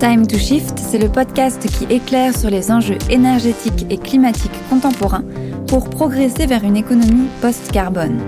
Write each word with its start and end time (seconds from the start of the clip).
Time 0.00 0.26
to 0.26 0.38
Shift, 0.38 0.78
c'est 0.78 0.96
le 0.96 1.10
podcast 1.10 1.60
qui 1.66 1.84
éclaire 1.94 2.34
sur 2.34 2.48
les 2.48 2.70
enjeux 2.70 2.96
énergétiques 3.10 3.84
et 3.90 3.98
climatiques 3.98 4.50
contemporains 4.70 5.24
pour 5.68 5.90
progresser 5.90 6.46
vers 6.46 6.64
une 6.64 6.78
économie 6.78 7.28
post-carbone. 7.42 8.18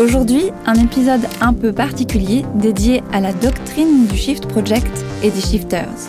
Aujourd'hui, 0.00 0.50
un 0.66 0.74
épisode 0.74 1.20
un 1.40 1.52
peu 1.52 1.72
particulier 1.72 2.44
dédié 2.56 3.04
à 3.12 3.20
la 3.20 3.32
doctrine 3.32 4.08
du 4.08 4.16
Shift 4.16 4.48
Project 4.48 5.04
et 5.22 5.30
des 5.30 5.40
Shifters. 5.40 6.08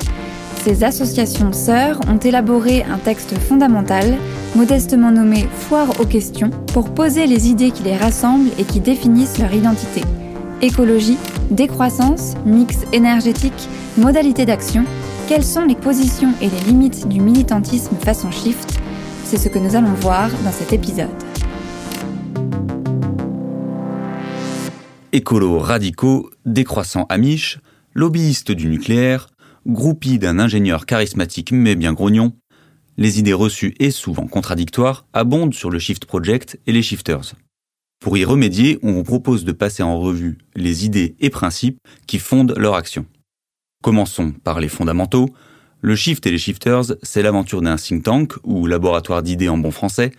Ces 0.63 0.83
associations 0.83 1.53
sœurs 1.53 1.99
ont 2.11 2.17
élaboré 2.17 2.81
un 2.81 2.97
texte 2.97 3.37
fondamental, 3.37 4.17
modestement 4.55 5.11
nommé 5.11 5.47
Foire 5.59 5.91
aux 5.99 6.07
questions, 6.07 6.49
pour 6.73 6.89
poser 6.89 7.27
les 7.27 7.49
idées 7.49 7.69
qui 7.69 7.83
les 7.83 7.97
rassemblent 7.97 8.49
et 8.57 8.63
qui 8.63 8.79
définissent 8.79 9.37
leur 9.37 9.53
identité. 9.53 10.01
Écologie, 10.59 11.19
décroissance, 11.51 12.33
mix 12.43 12.79
énergétique, 12.91 13.69
modalités 13.95 14.47
d'action, 14.47 14.85
quelles 15.27 15.43
sont 15.43 15.63
les 15.63 15.75
positions 15.75 16.33
et 16.41 16.49
les 16.49 16.59
limites 16.61 17.07
du 17.07 17.21
militantisme 17.21 17.95
façon 17.97 18.31
shift? 18.31 18.79
C'est 19.23 19.37
ce 19.37 19.49
que 19.49 19.59
nous 19.59 19.75
allons 19.75 19.93
voir 19.93 20.31
dans 20.43 20.51
cet 20.51 20.73
épisode. 20.73 21.11
Écolos 25.11 25.59
radicaux, 25.59 26.31
décroissants 26.47 27.05
amiches, 27.09 27.59
lobbyistes 27.93 28.51
du 28.51 28.67
nucléaire, 28.67 29.27
groupis 29.67 30.17
d'un 30.17 30.39
ingénieur 30.39 30.87
charismatique 30.87 31.51
mais 31.51 31.75
bien 31.75 31.93
grognon, 31.93 32.33
les 32.97 33.19
idées 33.19 33.33
reçues 33.33 33.75
et 33.79 33.91
souvent 33.91 34.25
contradictoires 34.25 35.05
abondent 35.13 35.53
sur 35.53 35.69
le 35.69 35.77
Shift 35.77 36.05
Project 36.05 36.59
et 36.65 36.71
les 36.71 36.81
shifters. 36.81 37.35
Pour 37.99 38.17
y 38.17 38.25
remédier, 38.25 38.79
on 38.83 38.91
vous 38.93 39.03
propose 39.03 39.43
de 39.43 39.51
passer 39.51 39.83
en 39.83 39.99
revue 39.99 40.37
les 40.55 40.85
idées 40.85 41.15
et 41.19 41.29
principes 41.29 41.79
qui 42.05 42.19
fondent 42.19 42.53
leur 42.55 42.75
action. 42.75 43.05
Commençons 43.83 44.31
par 44.31 44.59
les 44.59 44.69
fondamentaux. 44.69 45.29
Le 45.81 45.95
Shift 45.95 46.25
et 46.27 46.31
les 46.31 46.37
Shifters, 46.37 46.95
c'est 47.01 47.21
l'aventure 47.21 47.61
d'un 47.61 47.75
think 47.75 48.03
tank, 48.03 48.33
ou 48.43 48.65
laboratoire 48.65 49.23
d'idées 49.23 49.49
en 49.49 49.57
bon 49.57 49.71
français, 49.71 50.11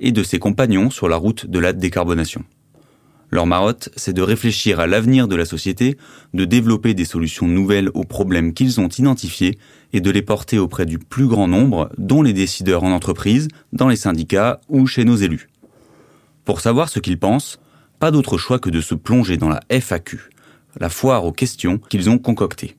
et 0.00 0.12
de 0.12 0.22
ses 0.22 0.38
compagnons 0.38 0.90
sur 0.90 1.08
la 1.08 1.16
route 1.16 1.46
de 1.46 1.58
la 1.58 1.72
décarbonation. 1.72 2.44
Leur 3.30 3.46
marotte, 3.46 3.88
c'est 3.96 4.12
de 4.12 4.20
réfléchir 4.20 4.78
à 4.78 4.86
l'avenir 4.86 5.26
de 5.26 5.36
la 5.36 5.46
société, 5.46 5.96
de 6.34 6.44
développer 6.44 6.92
des 6.92 7.06
solutions 7.06 7.48
nouvelles 7.48 7.88
aux 7.94 8.04
problèmes 8.04 8.52
qu'ils 8.52 8.78
ont 8.78 8.88
identifiés 8.88 9.58
et 9.94 10.02
de 10.02 10.10
les 10.10 10.20
porter 10.20 10.58
auprès 10.58 10.84
du 10.84 10.98
plus 10.98 11.26
grand 11.26 11.48
nombre, 11.48 11.88
dont 11.96 12.22
les 12.22 12.34
décideurs 12.34 12.84
en 12.84 12.92
entreprise, 12.92 13.48
dans 13.72 13.88
les 13.88 13.96
syndicats 13.96 14.60
ou 14.68 14.86
chez 14.86 15.04
nos 15.04 15.16
élus. 15.16 15.48
Pour 16.44 16.60
savoir 16.60 16.88
ce 16.88 16.98
qu'ils 16.98 17.18
pensent, 17.18 17.58
pas 17.98 18.10
d'autre 18.10 18.36
choix 18.36 18.58
que 18.58 18.70
de 18.70 18.80
se 18.80 18.94
plonger 18.94 19.36
dans 19.36 19.48
la 19.48 19.60
FAQ, 19.70 20.18
la 20.80 20.88
foire 20.88 21.24
aux 21.24 21.32
questions 21.32 21.78
qu'ils 21.78 22.10
ont 22.10 22.18
concoctée. 22.18 22.76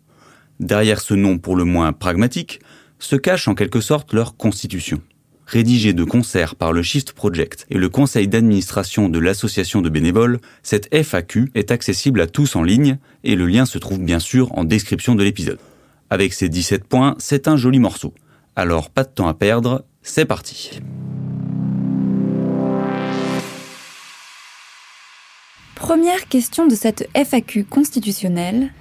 Derrière 0.60 1.00
ce 1.00 1.14
nom 1.14 1.38
pour 1.38 1.56
le 1.56 1.64
moins 1.64 1.94
pragmatique, 1.94 2.60
se 3.00 3.16
cache 3.16 3.48
en 3.48 3.56
quelque 3.56 3.82
sorte 3.82 4.14
leur 4.14 4.38
constitution. 4.38 5.02
Rédigée 5.46 5.94
de 5.94 6.04
concert 6.04 6.56
par 6.56 6.72
le 6.72 6.82
Shift 6.82 7.12
Project 7.12 7.66
et 7.70 7.78
le 7.78 7.90
conseil 7.90 8.28
d'administration 8.28 9.10
de 9.10 9.20
l'association 9.20 9.82
de 9.82 9.90
bénévoles, 9.90 10.40
cette 10.62 10.94
FAQ 10.94 11.52
est 11.54 11.72
accessible 11.72 12.22
à 12.22 12.28
tous 12.28 12.56
en 12.56 12.64
ligne 12.64 12.98
et 13.24 13.36
le 13.36 13.46
lien 13.46 13.66
se 13.66 13.78
trouve 13.78 14.00
bien 14.00 14.20
sûr 14.20 14.58
en 14.58 14.64
description 14.64 15.16
de 15.16 15.24
l'épisode. 15.24 15.60
Avec 16.10 16.34
ses 16.34 16.50
17 16.50 16.86
points, 16.86 17.16
c'est 17.18 17.48
un 17.48 17.58
joli 17.58 17.80
morceau. 17.80 18.14
Alors 18.56 18.90
pas 18.90 19.04
de 19.04 19.10
temps 19.10 19.28
à 19.28 19.34
perdre, 19.34 19.86
c'est 20.02 20.26
parti. 20.26 20.80
Première 25.84 26.30
question 26.30 26.66
de 26.66 26.76
cette 26.76 27.10
FAQ 27.14 27.66
constitutionnelle, 27.66 28.72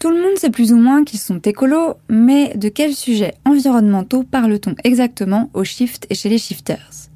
tout 0.00 0.10
le 0.10 0.20
monde 0.20 0.36
sait 0.36 0.50
plus 0.50 0.72
ou 0.72 0.76
moins 0.76 1.04
qu'ils 1.04 1.20
sont 1.20 1.38
écolos, 1.38 1.94
mais 2.08 2.52
de 2.56 2.68
quels 2.68 2.96
sujets 2.96 3.34
environnementaux 3.44 4.24
parle-t-on 4.24 4.74
exactement 4.82 5.50
au 5.54 5.62
shift 5.62 6.08
et 6.10 6.16
chez 6.16 6.28
les 6.28 6.36
shifters? 6.36 7.10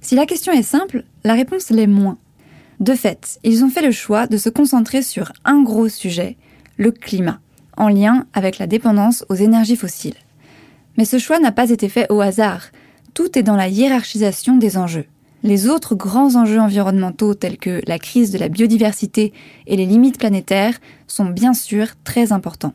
Si 0.00 0.14
la 0.14 0.24
question 0.24 0.52
est 0.52 0.62
simple, 0.62 1.02
la 1.24 1.34
réponse 1.34 1.70
l'est 1.70 1.88
moins. 1.88 2.16
De 2.78 2.94
fait, 2.94 3.40
ils 3.42 3.64
ont 3.64 3.70
fait 3.70 3.82
le 3.82 3.90
choix 3.90 4.28
de 4.28 4.36
se 4.36 4.50
concentrer 4.50 5.02
sur 5.02 5.32
un 5.44 5.64
gros 5.64 5.88
sujet, 5.88 6.36
le 6.76 6.92
climat, 6.92 7.40
en 7.76 7.88
lien 7.88 8.28
avec 8.34 8.58
la 8.58 8.68
dépendance 8.68 9.24
aux 9.28 9.34
énergies 9.34 9.74
fossiles. 9.74 10.14
Mais 10.96 11.04
ce 11.04 11.18
choix 11.18 11.40
n'a 11.40 11.50
pas 11.50 11.70
été 11.70 11.88
fait 11.88 12.06
au 12.08 12.20
hasard, 12.20 12.68
tout 13.14 13.36
est 13.36 13.42
dans 13.42 13.56
la 13.56 13.66
hiérarchisation 13.66 14.56
des 14.56 14.78
enjeux. 14.78 15.06
Les 15.46 15.68
autres 15.68 15.94
grands 15.94 16.34
enjeux 16.34 16.58
environnementaux 16.58 17.34
tels 17.34 17.56
que 17.56 17.80
la 17.86 18.00
crise 18.00 18.32
de 18.32 18.38
la 18.38 18.48
biodiversité 18.48 19.32
et 19.68 19.76
les 19.76 19.86
limites 19.86 20.18
planétaires 20.18 20.80
sont 21.06 21.26
bien 21.26 21.54
sûr 21.54 21.86
très 22.02 22.32
importants. 22.32 22.74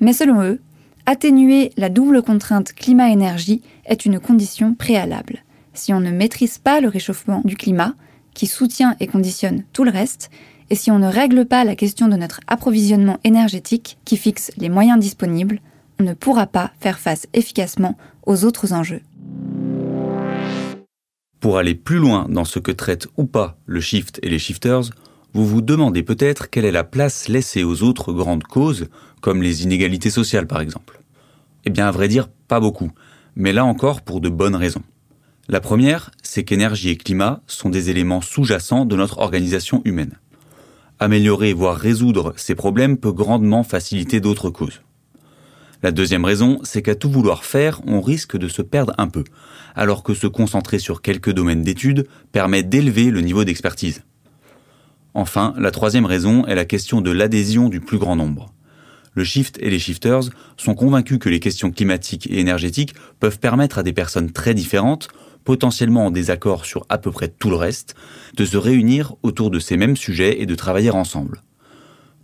Mais 0.00 0.12
selon 0.12 0.42
eux, 0.42 0.60
atténuer 1.06 1.70
la 1.78 1.88
double 1.88 2.20
contrainte 2.20 2.74
climat-énergie 2.74 3.62
est 3.86 4.04
une 4.04 4.20
condition 4.20 4.74
préalable. 4.74 5.44
Si 5.72 5.94
on 5.94 6.00
ne 6.00 6.10
maîtrise 6.10 6.58
pas 6.58 6.82
le 6.82 6.88
réchauffement 6.88 7.40
du 7.42 7.56
climat, 7.56 7.94
qui 8.34 8.48
soutient 8.48 8.96
et 9.00 9.06
conditionne 9.06 9.64
tout 9.72 9.84
le 9.84 9.90
reste, 9.90 10.30
et 10.68 10.74
si 10.74 10.90
on 10.90 10.98
ne 10.98 11.08
règle 11.08 11.46
pas 11.46 11.64
la 11.64 11.74
question 11.74 12.08
de 12.08 12.16
notre 12.16 12.40
approvisionnement 12.46 13.16
énergétique 13.24 13.96
qui 14.04 14.18
fixe 14.18 14.52
les 14.58 14.68
moyens 14.68 14.98
disponibles, 14.98 15.58
on 15.98 16.04
ne 16.04 16.12
pourra 16.12 16.46
pas 16.48 16.70
faire 16.80 16.98
face 16.98 17.26
efficacement 17.32 17.96
aux 18.26 18.44
autres 18.44 18.74
enjeux. 18.74 19.00
Pour 21.44 21.58
aller 21.58 21.74
plus 21.74 21.98
loin 21.98 22.26
dans 22.30 22.46
ce 22.46 22.58
que 22.58 22.72
traitent 22.72 23.06
ou 23.18 23.26
pas 23.26 23.58
le 23.66 23.78
shift 23.78 24.18
et 24.22 24.30
les 24.30 24.38
shifters, 24.38 24.84
vous 25.34 25.46
vous 25.46 25.60
demandez 25.60 26.02
peut-être 26.02 26.48
quelle 26.48 26.64
est 26.64 26.72
la 26.72 26.84
place 26.84 27.28
laissée 27.28 27.64
aux 27.64 27.82
autres 27.82 28.14
grandes 28.14 28.44
causes, 28.44 28.86
comme 29.20 29.42
les 29.42 29.62
inégalités 29.62 30.08
sociales 30.08 30.46
par 30.46 30.62
exemple. 30.62 31.02
Eh 31.66 31.68
bien, 31.68 31.86
à 31.86 31.90
vrai 31.90 32.08
dire, 32.08 32.30
pas 32.48 32.60
beaucoup, 32.60 32.92
mais 33.36 33.52
là 33.52 33.66
encore 33.66 34.00
pour 34.00 34.22
de 34.22 34.30
bonnes 34.30 34.56
raisons. 34.56 34.84
La 35.50 35.60
première, 35.60 36.12
c'est 36.22 36.44
qu'énergie 36.44 36.88
et 36.88 36.96
climat 36.96 37.42
sont 37.46 37.68
des 37.68 37.90
éléments 37.90 38.22
sous-jacents 38.22 38.86
de 38.86 38.96
notre 38.96 39.18
organisation 39.18 39.82
humaine. 39.84 40.18
Améliorer, 40.98 41.52
voire 41.52 41.76
résoudre 41.76 42.32
ces 42.38 42.54
problèmes 42.54 42.96
peut 42.96 43.12
grandement 43.12 43.64
faciliter 43.64 44.18
d'autres 44.18 44.48
causes. 44.48 44.80
La 45.84 45.92
deuxième 45.92 46.24
raison, 46.24 46.60
c'est 46.62 46.80
qu'à 46.80 46.94
tout 46.94 47.10
vouloir 47.10 47.44
faire, 47.44 47.82
on 47.86 48.00
risque 48.00 48.38
de 48.38 48.48
se 48.48 48.62
perdre 48.62 48.94
un 48.96 49.08
peu, 49.08 49.22
alors 49.74 50.02
que 50.02 50.14
se 50.14 50.26
concentrer 50.26 50.78
sur 50.78 51.02
quelques 51.02 51.30
domaines 51.30 51.60
d'études 51.60 52.08
permet 52.32 52.62
d'élever 52.62 53.10
le 53.10 53.20
niveau 53.20 53.44
d'expertise. 53.44 54.02
Enfin, 55.12 55.52
la 55.58 55.70
troisième 55.70 56.06
raison 56.06 56.46
est 56.46 56.54
la 56.54 56.64
question 56.64 57.02
de 57.02 57.10
l'adhésion 57.10 57.68
du 57.68 57.80
plus 57.80 57.98
grand 57.98 58.16
nombre. 58.16 58.54
Le 59.12 59.24
shift 59.24 59.58
et 59.60 59.68
les 59.68 59.78
shifters 59.78 60.30
sont 60.56 60.74
convaincus 60.74 61.18
que 61.18 61.28
les 61.28 61.38
questions 61.38 61.70
climatiques 61.70 62.28
et 62.30 62.40
énergétiques 62.40 62.94
peuvent 63.20 63.38
permettre 63.38 63.76
à 63.76 63.82
des 63.82 63.92
personnes 63.92 64.32
très 64.32 64.54
différentes, 64.54 65.08
potentiellement 65.44 66.06
en 66.06 66.10
désaccord 66.10 66.64
sur 66.64 66.86
à 66.88 66.96
peu 66.96 67.10
près 67.10 67.28
tout 67.28 67.50
le 67.50 67.56
reste, 67.56 67.94
de 68.38 68.46
se 68.46 68.56
réunir 68.56 69.16
autour 69.22 69.50
de 69.50 69.58
ces 69.58 69.76
mêmes 69.76 69.98
sujets 69.98 70.40
et 70.40 70.46
de 70.46 70.54
travailler 70.54 70.92
ensemble. 70.92 71.42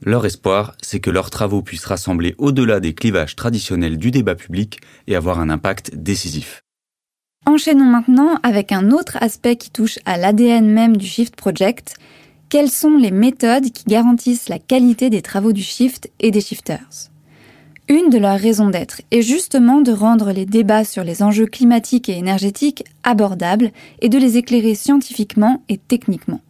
Leur 0.02 0.24
espoir, 0.24 0.74
c'est 0.80 1.00
que 1.00 1.10
leurs 1.10 1.28
travaux 1.28 1.60
puissent 1.60 1.84
rassembler 1.84 2.34
au-delà 2.38 2.80
des 2.80 2.94
clivages 2.94 3.36
traditionnels 3.36 3.98
du 3.98 4.10
débat 4.10 4.34
public 4.34 4.80
et 5.06 5.14
avoir 5.14 5.38
un 5.40 5.50
impact 5.50 5.94
décisif. 5.94 6.62
Enchaînons 7.44 7.84
maintenant 7.84 8.38
avec 8.42 8.72
un 8.72 8.92
autre 8.92 9.18
aspect 9.20 9.56
qui 9.56 9.70
touche 9.70 9.98
à 10.06 10.16
l'ADN 10.16 10.66
même 10.70 10.96
du 10.96 11.06
Shift 11.06 11.36
Project. 11.36 11.96
Quelles 12.48 12.70
sont 12.70 12.96
les 12.96 13.10
méthodes 13.10 13.70
qui 13.70 13.84
garantissent 13.84 14.48
la 14.48 14.58
qualité 14.58 15.10
des 15.10 15.20
travaux 15.20 15.52
du 15.52 15.62
Shift 15.62 16.10
et 16.18 16.30
des 16.30 16.40
Shifters? 16.40 17.10
Une 17.88 18.08
de 18.08 18.18
leurs 18.18 18.38
raisons 18.38 18.70
d'être 18.70 19.02
est 19.10 19.22
justement 19.22 19.80
de 19.82 19.92
rendre 19.92 20.32
les 20.32 20.46
débats 20.46 20.84
sur 20.84 21.04
les 21.04 21.22
enjeux 21.22 21.46
climatiques 21.46 22.08
et 22.08 22.16
énergétiques 22.16 22.84
abordables 23.02 23.70
et 24.00 24.08
de 24.08 24.16
les 24.16 24.38
éclairer 24.38 24.74
scientifiquement 24.74 25.62
et 25.68 25.76
techniquement. 25.76 26.40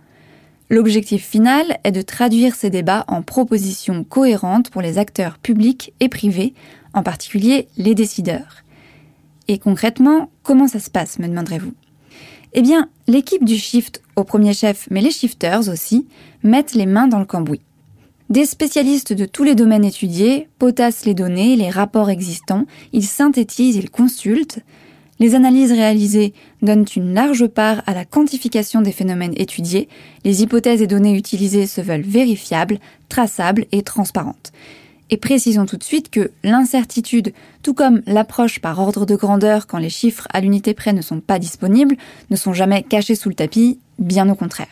L'objectif 0.71 1.27
final 1.27 1.79
est 1.83 1.91
de 1.91 2.01
traduire 2.01 2.55
ces 2.55 2.71
débats 2.71 3.05
en 3.09 3.23
propositions 3.23 4.05
cohérentes 4.05 4.71
pour 4.71 4.83
les 4.83 4.99
acteurs 4.99 5.37
publics 5.39 5.93
et 5.99 6.09
privés, 6.09 6.55
en 6.95 7.03
particulier 7.03 7.67
les 7.77 7.97
décideurs. 7.97 8.63
Et 9.49 9.59
concrètement, 9.59 10.31
comment 10.45 10.69
ça 10.69 10.79
se 10.79 10.89
passe, 10.89 11.19
me 11.19 11.27
demanderez-vous? 11.27 11.75
Eh 12.53 12.63
bien, 12.63 12.89
l'équipe 13.09 13.45
du 13.45 13.57
Shift, 13.57 14.01
au 14.15 14.23
premier 14.23 14.55
chef, 14.55 14.87
mais 14.93 15.01
les 15.01 15.11
shifters 15.11 15.69
aussi, 15.69 16.07
mettent 16.45 16.75
les 16.75 16.87
mains 16.87 17.09
dans 17.09 17.19
le 17.19 17.25
cambouis. 17.25 17.63
Des 18.29 18.45
spécialistes 18.45 19.13
de 19.13 19.25
tous 19.25 19.43
les 19.43 19.57
domaines 19.57 19.85
étudiés 19.85 20.49
potassent 20.61 21.05
les 21.05 21.15
données, 21.15 21.57
les 21.57 21.71
rapports 21.71 22.11
existants, 22.11 22.67
ils 22.93 23.07
synthétisent, 23.07 23.75
ils 23.75 23.91
consultent, 23.91 24.61
les 25.21 25.35
analyses 25.35 25.71
réalisées 25.71 26.33
donnent 26.63 26.87
une 26.97 27.15
large 27.15 27.47
part 27.47 27.83
à 27.87 27.95
la 27.95 28.07
quantification 28.07 28.81
des 28.81 28.91
phénomènes 28.91 29.35
étudiés. 29.37 29.89
Les 30.25 30.43
hypothèses 30.43 30.83
et 30.83 30.87
données 30.87 31.17
utilisées 31.17 31.67
se 31.67 31.83
veulent 31.83 32.01
vérifiables, 32.01 32.79
traçables 33.11 33.67
et 33.71 33.83
transparentes. 33.83 34.51
Et 35.11 35.19
précisons 35.19 35.67
tout 35.67 35.77
de 35.77 35.85
suite 35.85 36.09
que 36.11 36.31
l'incertitude, 36.43 37.35
tout 37.63 37.75
comme 37.75 38.01
l'approche 38.07 38.61
par 38.61 38.79
ordre 38.79 39.05
de 39.05 39.17
grandeur 39.17 39.67
quand 39.67 39.79
les 39.79 39.91
chiffres 39.91 40.27
à 40.33 40.41
l'unité 40.41 40.73
près 40.73 40.93
ne 40.93 41.03
sont 41.03 41.21
pas 41.21 41.39
disponibles, 41.39 41.97
ne 42.31 42.37
sont 42.37 42.53
jamais 42.53 42.83
cachés 42.83 43.17
sous 43.17 43.29
le 43.29 43.35
tapis, 43.35 43.79
bien 43.99 44.29
au 44.31 44.35
contraire. 44.35 44.69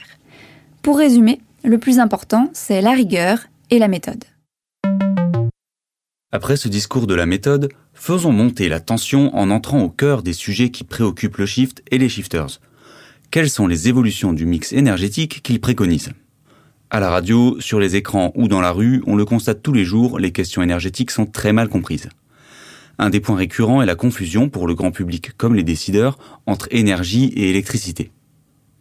Pour 0.81 0.97
résumer, 0.97 1.41
le 1.65 1.79
plus 1.79 1.99
important, 1.99 2.49
c'est 2.55 2.81
la 2.81 2.93
rigueur 2.93 3.41
et 3.71 3.79
la 3.79 3.89
méthode. 3.89 4.25
Après 6.31 6.59
ce 6.59 6.69
discours 6.69 7.07
de 7.07 7.15
la 7.15 7.25
méthode, 7.25 7.71
faisons 7.95 8.33
monter 8.33 8.69
la 8.69 8.81
tension 8.81 9.35
en 9.35 9.51
entrant 9.51 9.81
au 9.81 9.89
cœur 9.89 10.23
des 10.23 10.35
sujets 10.35 10.71
qui 10.71 10.85
préoccupent 10.85 11.39
le 11.39 11.47
shift 11.47 11.83
et 11.91 11.97
les 11.97 12.11
shifters. 12.11 12.61
Quelles 13.31 13.49
sont 13.49 13.67
les 13.67 13.89
évolutions 13.89 14.35
du 14.35 14.45
mix 14.45 14.75
énergétique 14.75 15.43
qu'ils 15.43 15.59
préconisent? 15.59 16.13
À 16.91 17.01
la 17.01 17.09
radio, 17.09 17.59
sur 17.61 17.81
les 17.81 17.97
écrans 17.97 18.33
ou 18.35 18.47
dans 18.47 18.61
la 18.61 18.73
rue, 18.73 19.03
on 19.07 19.17
le 19.17 19.25
constate 19.25 19.63
tous 19.63 19.73
les 19.73 19.87
jours, 19.87 20.19
les 20.19 20.31
questions 20.31 20.61
énergétiques 20.61 21.13
sont 21.13 21.25
très 21.25 21.55
mal 21.55 21.71
comprises. 21.71 22.11
Un 22.99 23.09
des 23.09 23.21
points 23.21 23.37
récurrents 23.37 23.81
est 23.81 23.87
la 23.87 23.95
confusion 23.95 24.51
pour 24.51 24.67
le 24.67 24.75
grand 24.75 24.91
public 24.91 25.35
comme 25.39 25.55
les 25.55 25.63
décideurs 25.63 26.19
entre 26.45 26.69
énergie 26.71 27.33
et 27.37 27.49
électricité. 27.49 28.11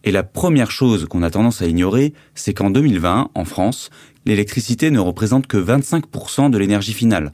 Et 0.04 0.12
la 0.12 0.24
première 0.24 0.72
chose 0.72 1.06
qu'on 1.06 1.24
a 1.24 1.30
tendance 1.30 1.62
à 1.62 1.68
ignorer, 1.68 2.14
c'est 2.36 2.54
qu'en 2.54 2.70
2020, 2.70 3.32
en 3.34 3.46
France, 3.46 3.90
l'électricité 4.28 4.92
ne 4.92 5.00
représente 5.00 5.48
que 5.48 5.58
25% 5.58 6.50
de 6.50 6.58
l'énergie 6.58 6.94
finale, 6.94 7.32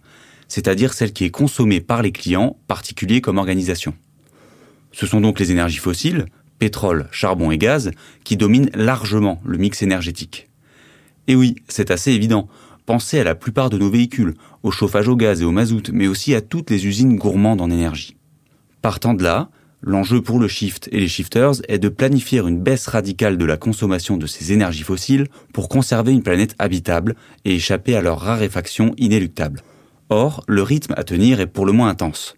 c'est-à-dire 0.48 0.94
celle 0.94 1.12
qui 1.12 1.26
est 1.26 1.32
consommée 1.32 1.82
par 1.82 2.02
les 2.04 2.12
clients, 2.12 2.56
particuliers 2.68 3.20
comme 3.20 3.40
organisations. 3.40 3.96
Ce 4.92 5.08
sont 5.08 5.20
donc 5.20 5.40
les 5.40 5.52
énergies 5.52 5.80
fossiles, 5.80 6.26
pétrole, 6.60 7.08
charbon 7.12 7.50
et 7.50 7.58
gaz, 7.58 7.92
qui 8.24 8.38
dominent 8.38 8.70
largement 8.76 9.42
le 9.44 9.58
mix 9.58 9.82
énergétique. 9.82 10.50
Et 11.28 11.36
oui, 11.36 11.56
c'est 11.68 11.90
assez 11.90 12.12
évident. 12.12 12.48
Pensez 12.86 13.20
à 13.20 13.24
la 13.24 13.34
plupart 13.34 13.72
de 13.72 13.78
nos 13.78 13.90
véhicules, 13.90 14.36
au 14.62 14.70
chauffage 14.70 15.08
au 15.08 15.16
gaz 15.16 15.42
et 15.42 15.46
au 15.46 15.52
mazout, 15.52 15.90
mais 15.92 16.08
aussi 16.08 16.36
à 16.36 16.42
toutes 16.42 16.70
les 16.70 16.86
usines 16.86 17.16
gourmandes 17.16 17.62
en 17.62 17.72
énergie. 17.72 18.16
Partant 18.82 19.14
de 19.16 19.24
là, 19.24 19.50
L'enjeu 19.86 20.22
pour 20.22 20.40
le 20.40 20.48
shift 20.48 20.88
et 20.94 21.00
les 21.02 21.10
shifters 21.10 21.56
est 21.68 21.78
de 21.78 21.90
planifier 21.90 22.40
une 22.40 22.58
baisse 22.58 22.88
radicale 22.88 23.38
de 23.38 23.44
la 23.44 23.58
consommation 23.58 24.16
de 24.16 24.26
ces 24.26 24.54
énergies 24.54 24.84
fossiles 24.84 25.28
pour 25.52 25.68
conserver 25.68 26.14
une 26.14 26.24
planète 26.24 26.56
habitable 26.58 27.16
et 27.44 27.56
échapper 27.56 27.94
à 27.98 28.02
leur 28.02 28.22
raréfaction 28.22 28.94
inéluctable. 28.98 29.62
Or, 30.08 30.46
le 30.48 30.64
rythme 30.64 30.94
à 30.96 31.04
tenir 31.04 31.42
est 31.42 31.48
pour 31.48 31.66
le 31.66 31.74
moins 31.74 31.90
intense. 31.90 32.38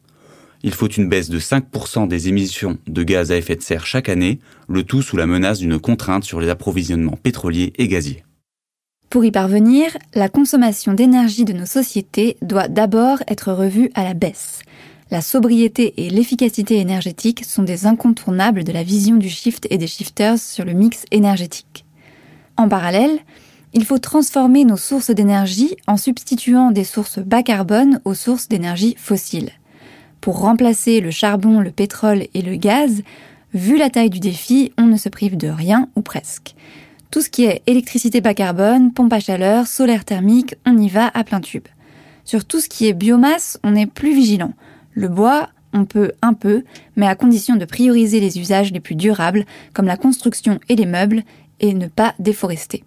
Il 0.63 0.74
faut 0.74 0.88
une 0.88 1.07
baisse 1.07 1.30
de 1.30 1.38
5% 1.39 2.07
des 2.07 2.30
émissions 2.30 2.80
de 2.88 3.03
gaz 3.03 3.31
à 3.31 3.38
effet 3.38 3.56
de 3.56 3.62
serre 3.62 3.86
chaque 3.86 4.09
année, 4.09 4.39
le 4.68 4.81
tout 4.81 5.03
sous 5.03 5.15
la 5.15 5.27
menace 5.27 5.59
d'une 5.59 5.77
contrainte 5.77 6.24
sur 6.24 6.42
les 6.42 6.50
approvisionnements 6.50 7.19
pétroliers 7.21 7.74
et 7.77 7.88
gaziers. 7.88 8.24
Pour 9.12 9.24
y 9.24 9.30
parvenir, 9.30 9.95
la 10.15 10.30
consommation 10.30 10.94
d'énergie 10.94 11.45
de 11.45 11.53
nos 11.53 11.68
sociétés 11.68 12.38
doit 12.42 12.69
d'abord 12.69 13.19
être 13.27 13.53
revue 13.53 13.92
à 13.94 14.03
la 14.03 14.15
baisse 14.15 14.63
la 15.12 15.22
sobriété 15.22 15.94
et 15.98 16.10
l'efficacité 16.10 16.78
énergétique 16.78 17.46
sont 17.46 17.63
des 17.63 17.86
incontournables 17.86 18.63
de 18.63 18.72
la 18.72 18.84
vision 18.84 19.18
du 19.18 19.30
shift 19.30 19.68
et 19.69 19.78
des 19.78 19.88
shifters 19.88 20.40
sur 20.40 20.66
le 20.66 20.74
mix 20.74 21.06
énergétique. 21.12 21.86
En 22.57 22.68
parallèle, 22.68 23.19
il 23.74 23.86
faut 23.86 24.00
transformer 24.00 24.66
nos 24.66 24.78
sources 24.78 25.12
d'énergie 25.12 25.75
en 25.86 25.98
substituant 25.98 26.72
des 26.72 26.86
sources 26.86 27.19
bas 27.19 27.44
carbone 27.44 28.00
aux 28.04 28.13
sources 28.13 28.48
d'énergie 28.48 28.96
fossiles. 28.98 29.52
Pour 30.22 30.40
remplacer 30.40 31.02
le 31.02 31.12
charbon, 31.12 31.60
le 31.60 31.72
pétrole 31.72 32.25
et 32.34 32.42
le 32.42 32.56
gaz, 32.56 33.04
vu 33.54 33.78
la 33.78 33.92
taille 33.92 34.10
du 34.10 34.19
défi, 34.19 34.72
on 34.78 34.88
ne 34.88 34.98
se 34.98 35.10
prive 35.10 35.38
de 35.38 35.50
rien 35.50 35.88
ou 35.96 36.02
presque. 36.02 36.56
Tout 37.12 37.22
ce 37.22 37.30
qui 37.30 37.46
est 37.46 37.62
électricité 37.68 38.22
bas 38.22 38.34
carbone, 38.34 38.92
pompe 38.92 39.13
à 39.13 39.19
chaleur, 39.19 39.68
solaire 39.68 40.04
thermique, 40.04 40.56
on 40.66 40.78
y 40.78 40.90
va 40.90 41.12
à 41.13 41.24
plein 41.24 41.42
tube. 41.42 41.68
Sur 42.24 42.44
tout 42.44 42.60
ce 42.60 42.69
qui 42.69 42.88
est 42.88 42.94
biomasse, 42.94 43.60
on 43.63 43.75
est 43.75 43.86
plus 43.86 44.16
vigilant. 44.16 44.54
Le 44.95 45.09
bois, 45.09 45.50
on 45.74 45.86
peut 45.86 46.13
un 46.21 46.33
peu, 46.33 46.63
mais 46.95 47.06
à 47.06 47.15
condition 47.15 47.57
de 47.57 47.65
prioriser 47.65 48.19
les 48.19 48.39
usages 48.39 48.71
les 48.71 48.80
plus 48.80 48.95
durables, 48.95 49.45
comme 49.74 49.86
la 49.86 49.97
construction 49.97 50.59
et 50.69 50.75
les 50.75 50.86
meubles, 50.86 51.24
et 51.59 51.74
ne 51.74 51.88
pas 51.88 52.15
déforester. 52.18 52.83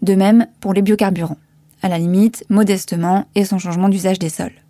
De 0.00 0.14
même 0.14 0.46
pour 0.60 0.72
les 0.72 0.82
biocarburants, 0.82 1.38
à 1.82 1.88
la 1.88 1.98
limite, 1.98 2.44
modestement, 2.48 3.26
et 3.34 3.44
sans 3.44 3.58
changement 3.58 3.88
d'usage 3.88 4.18
des 4.18 4.28
sols. 4.28 4.62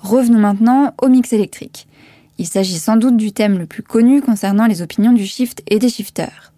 Revenons 0.00 0.38
maintenant 0.38 0.94
au 1.02 1.08
mix 1.08 1.32
électrique. 1.32 1.88
Il 2.38 2.46
s'agit 2.46 2.78
sans 2.78 2.96
doute 2.96 3.16
du 3.16 3.32
thème 3.32 3.58
le 3.58 3.66
plus 3.66 3.82
connu 3.82 4.22
concernant 4.22 4.66
les 4.66 4.80
opinions 4.80 5.12
du 5.12 5.26
shift 5.26 5.62
et 5.68 5.78
des 5.78 5.88
shifters. 5.88 6.53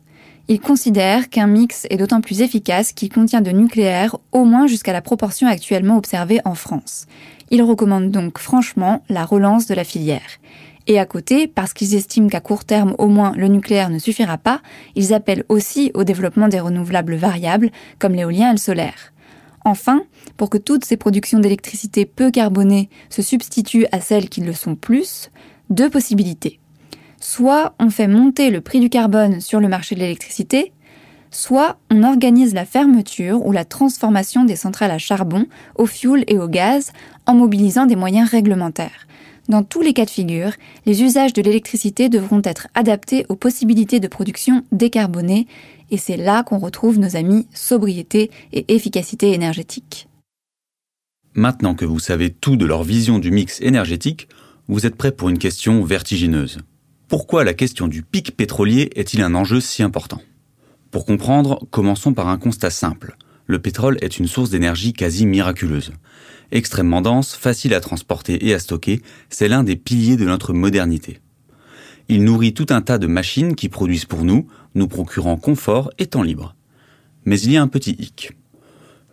Il 0.49 0.61
considère 0.61 1.29
qu'un 1.29 1.49
mix 1.49 1.89
est 1.91 1.97
d'autant 1.97 2.21
plus 2.21 2.41
efficace 2.41 2.93
qu'il 2.93 3.09
contient 3.09 3.41
de 3.41 3.51
nucléaire, 3.51 4.17
au 4.31 4.45
moins 4.45 4.69
jusqu'à 4.69 4.93
la 4.93 5.03
proportion 5.03 5.49
actuellement 5.49 5.97
observée 5.97 6.41
en 6.45 6.55
France. 6.55 7.07
Ils 7.51 7.63
recommandent 7.63 8.13
donc 8.13 8.39
franchement 8.39 9.03
la 9.09 9.25
relance 9.25 9.67
de 9.67 9.75
la 9.75 9.83
filière. 9.83 10.39
Et 10.87 11.01
à 11.01 11.05
côté, 11.05 11.49
parce 11.49 11.73
qu'ils 11.73 11.97
estiment 11.97 12.29
qu'à 12.29 12.39
court 12.39 12.65
terme 12.65 12.95
au 12.99 13.09
moins 13.09 13.33
le 13.37 13.49
nucléaire 13.49 13.91
ne 13.91 13.99
suffira 13.99 14.39
pas, 14.39 14.61
ils 14.95 15.13
appellent 15.13 15.45
aussi 15.49 15.91
au 15.95 16.05
développement 16.05 16.47
des 16.47 16.61
renouvelables 16.61 17.17
variables 17.17 17.73
comme 17.99 18.15
l'éolien 18.15 18.51
et 18.51 18.53
le 18.53 18.59
solaire. 18.59 19.13
Enfin, 19.65 20.05
pour 20.37 20.49
que 20.49 20.59
toutes 20.59 20.85
ces 20.85 20.97
productions 20.97 21.41
d'électricité 21.41 22.07
peu 22.07 22.31
carbonées 22.31 22.89
se 23.11 23.21
substituent 23.21 23.87
à 23.91 24.01
celles 24.01 24.29
qui 24.29 24.43
le 24.43 24.53
sont 24.53 24.77
plus, 24.77 25.33
deux 25.71 25.91
possibilités. 25.91 26.61
Soit 27.29 27.75
on 27.81 27.91
fait 27.91 28.07
monter 28.07 28.51
le 28.51 28.61
prix 28.61 28.79
du 28.79 28.89
carbone 28.89 29.41
sur 29.41 29.59
le 29.59 29.67
marché 29.67 29.97
de 29.97 30.01
l'électricité, 30.01 30.73
soit 31.33 31.77
on 31.91 32.05
organise 32.05 32.55
la 32.55 32.65
fermeture 32.65 33.45
ou 33.45 33.51
la 33.51 33.65
transformation 33.65 34.45
des 34.45 34.55
centrales 34.55 34.93
à 34.93 34.99
charbon, 34.99 35.47
au 35.75 35.87
fioul 35.87 36.23
et 36.29 36.39
au 36.39 36.47
gaz 36.47 36.93
en 37.27 37.35
mobilisant 37.35 37.87
des 37.87 37.97
moyens 37.97 38.31
réglementaires. 38.31 39.09
Dans 39.49 39.65
tous 39.65 39.81
les 39.81 39.93
cas 39.93 40.05
de 40.05 40.11
figure, 40.11 40.53
les 40.87 41.03
usages 41.03 41.33
de 41.33 41.43
l'électricité 41.43 42.09
devront 42.09 42.43
être 42.45 42.69
adaptés 42.75 43.27
aux 43.29 43.35
possibilités 43.35 43.99
de 43.99 44.07
production 44.07 44.63
décarbonée 44.71 45.49
et 45.91 45.99
c'est 45.99 46.17
là 46.17 46.45
qu'on 46.45 46.59
retrouve 46.59 47.01
nos 47.01 47.17
amis 47.17 47.49
sobriété 47.53 48.31
et 48.53 48.73
efficacité 48.73 49.33
énergétique. 49.33 50.07
Maintenant 51.35 51.75
que 51.75 51.85
vous 51.85 51.99
savez 51.99 52.31
tout 52.31 52.55
de 52.55 52.67
leur 52.67 52.85
vision 52.85 53.19
du 53.19 53.33
mix 53.33 53.61
énergétique, 53.63 54.29
vous 54.69 54.87
êtes 54.87 54.95
prêt 54.95 55.11
pour 55.11 55.29
une 55.29 55.39
question 55.39 55.83
vertigineuse. 55.83 56.61
Pourquoi 57.09 57.45
la 57.45 57.55
question 57.55 57.87
du 57.87 58.03
pic 58.03 58.37
pétrolier 58.37 58.91
est-il 58.97 59.23
un 59.23 59.37
enjeu 59.37 59.61
si 59.61 59.85
important? 59.85 60.21
Pour 60.91 61.07
comprendre, 61.07 61.65
commençons 61.71 62.15
par 62.15 62.27
un 62.27 62.37
constat 62.37 62.71
simple. 62.71 63.17
Le 63.47 63.61
pétrole 63.61 63.97
est 64.01 64.19
une 64.19 64.27
source 64.27 64.51
d'énergie 64.51 64.93
quasi 64.93 65.25
miraculeuse. 65.25 65.93
Extrêmement 66.51 67.03
dense, 67.03 67.37
facile 67.37 67.75
à 67.75 67.81
transporter 67.81 68.49
et 68.49 68.55
à 68.55 68.59
stocker, 68.59 69.03
c'est 69.31 69.47
l'un 69.47 69.63
des 69.63 69.77
piliers 69.77 70.17
de 70.17 70.25
notre 70.25 70.53
modernité. 70.53 71.21
Il 72.09 72.25
nourrit 72.25 72.55
tout 72.55 72.67
un 72.71 72.83
tas 72.83 72.99
de 72.99 73.07
machines 73.07 73.55
qui 73.55 73.69
produisent 73.69 74.05
pour 74.05 74.25
nous, 74.25 74.49
nous 74.75 74.89
procurant 74.89 75.37
confort 75.37 75.93
et 75.99 76.07
temps 76.07 76.25
libre. 76.25 76.57
Mais 77.25 77.39
il 77.41 77.53
y 77.53 77.57
a 77.57 77.63
un 77.63 77.69
petit 77.69 77.93
hic. 78.01 78.33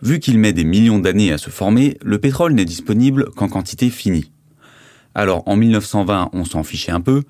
Vu 0.02 0.20
qu'il 0.20 0.40
met 0.40 0.52
des 0.52 0.64
millions 0.64 0.98
d'années 0.98 1.32
à 1.32 1.38
se 1.38 1.52
former, 1.52 2.00
le 2.04 2.18
pétrole 2.18 2.54
n'est 2.54 2.66
disponible 2.66 3.30
qu'en 3.36 3.50
quantité 3.50 3.92
finie. 3.92 4.32
Alors 5.14 5.48
en 5.48 5.56
1920, 5.56 6.32
on 6.34 6.44
s'en 6.44 6.64
fichait 6.64 6.92
un 6.92 7.02
peu, 7.02 7.22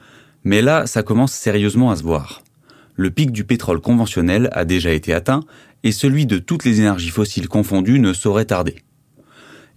mais 0.43 0.61
là, 0.61 0.85
ça 0.87 1.03
commence 1.03 1.33
sérieusement 1.33 1.91
à 1.91 1.95
se 1.95 2.03
voir 2.03 2.43
le 2.95 3.11
pic 3.11 3.31
du 3.31 3.43
pétrole 3.43 3.81
conventionnel 3.81 4.49
a 4.51 4.65
déjà 4.65 4.91
été 4.91 5.13
atteint 5.13 5.41
et 5.83 5.91
celui 5.91 6.25
de 6.25 6.37
toutes 6.37 6.65
les 6.65 6.79
énergies 6.79 7.09
fossiles 7.09 7.47
confondues 7.47 7.99
ne 7.99 8.13
saurait 8.13 8.45
tarder. 8.45 8.75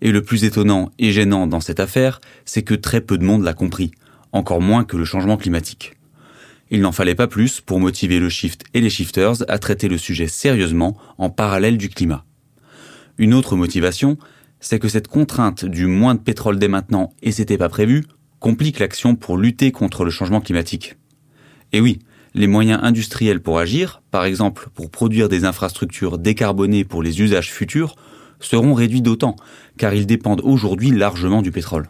Et 0.02 0.12
le 0.12 0.22
plus 0.22 0.44
étonnant 0.44 0.90
et 0.98 1.12
gênant 1.12 1.46
dans 1.46 1.60
cette 1.60 1.80
affaire, 1.80 2.20
c'est 2.44 2.62
que 2.62 2.74
très 2.74 3.00
peu 3.00 3.16
de 3.16 3.24
monde 3.24 3.42
l'a 3.42 3.54
compris, 3.54 3.92
encore 4.32 4.60
moins 4.60 4.84
que 4.84 4.96
le 4.96 5.06
changement 5.06 5.38
climatique. 5.38 5.94
Il 6.70 6.82
n'en 6.82 6.92
fallait 6.92 7.14
pas 7.14 7.28
plus 7.28 7.60
pour 7.60 7.80
motiver 7.80 8.18
le 8.18 8.28
shift 8.28 8.64
et 8.74 8.80
les 8.80 8.90
shifters 8.90 9.48
à 9.48 9.58
traiter 9.58 9.88
le 9.88 9.98
sujet 9.98 10.26
sérieusement 10.26 10.96
en 11.16 11.30
parallèle 11.30 11.78
du 11.78 11.88
climat. 11.88 12.24
Une 13.18 13.32
autre 13.32 13.56
motivation, 13.56 14.18
c'est 14.60 14.78
que 14.78 14.88
cette 14.88 15.08
contrainte 15.08 15.64
du 15.64 15.86
moins 15.86 16.14
de 16.14 16.20
pétrole 16.20 16.58
dès 16.58 16.68
maintenant 16.68 17.14
et 17.22 17.32
c'était 17.32 17.56
pas 17.56 17.68
prévu, 17.68 18.04
complique 18.40 18.78
l'action 18.78 19.16
pour 19.16 19.38
lutter 19.38 19.72
contre 19.72 20.04
le 20.04 20.10
changement 20.10 20.40
climatique. 20.40 20.96
Et 21.72 21.80
oui, 21.80 21.98
les 22.34 22.46
moyens 22.46 22.80
industriels 22.82 23.40
pour 23.40 23.58
agir, 23.58 24.02
par 24.10 24.24
exemple 24.24 24.68
pour 24.74 24.90
produire 24.90 25.28
des 25.28 25.44
infrastructures 25.44 26.18
décarbonées 26.18 26.84
pour 26.84 27.02
les 27.02 27.20
usages 27.22 27.50
futurs, 27.50 27.96
seront 28.40 28.74
réduits 28.74 29.02
d'autant, 29.02 29.36
car 29.78 29.94
ils 29.94 30.06
dépendent 30.06 30.42
aujourd'hui 30.44 30.90
largement 30.90 31.40
du 31.40 31.50
pétrole. 31.50 31.88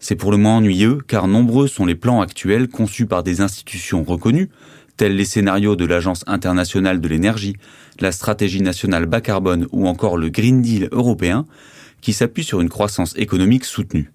C'est 0.00 0.16
pour 0.16 0.30
le 0.30 0.38
moins 0.38 0.56
ennuyeux, 0.56 0.98
car 1.06 1.28
nombreux 1.28 1.68
sont 1.68 1.86
les 1.86 1.94
plans 1.94 2.20
actuels 2.20 2.68
conçus 2.68 3.06
par 3.06 3.22
des 3.22 3.40
institutions 3.40 4.02
reconnues, 4.02 4.50
tels 4.96 5.16
les 5.16 5.24
scénarios 5.24 5.76
de 5.76 5.84
l'Agence 5.84 6.24
internationale 6.26 7.00
de 7.00 7.08
l'énergie, 7.08 7.56
la 8.00 8.12
stratégie 8.12 8.62
nationale 8.62 9.06
bas 9.06 9.20
carbone 9.20 9.66
ou 9.72 9.86
encore 9.86 10.16
le 10.16 10.28
Green 10.28 10.62
Deal 10.62 10.88
européen, 10.92 11.46
qui 12.00 12.12
s'appuient 12.12 12.44
sur 12.44 12.60
une 12.60 12.68
croissance 12.68 13.14
économique 13.16 13.64
soutenue. 13.64 14.13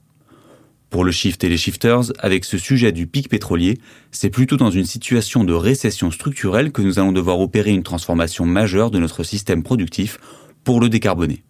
Pour 0.90 1.04
le 1.04 1.12
shift 1.12 1.44
et 1.44 1.50
les 1.50 1.58
shifters, 1.58 2.12
avec 2.18 2.46
ce 2.46 2.58
sujet 2.58 2.92
du 2.92 3.06
pic 3.06 3.30
pétrolier, 3.30 3.78
c'est 4.12 4.32
plutôt 4.32 4.58
dans 4.58 4.72
une 4.72 4.86
situation 4.86 5.44
de 5.44 5.54
récession 5.54 6.10
structurelle 6.10 6.72
que 6.72 6.82
nous 6.82 6.98
allons 6.98 7.12
devoir 7.12 7.40
opérer 7.40 7.70
une 7.70 7.84
transformation 7.84 8.46
majeure 8.46 8.90
de 8.90 8.98
notre 8.98 9.24
système 9.24 9.62
productif 9.62 10.18
pour 10.64 10.80
le 10.80 10.90
décarboner. 10.90 11.44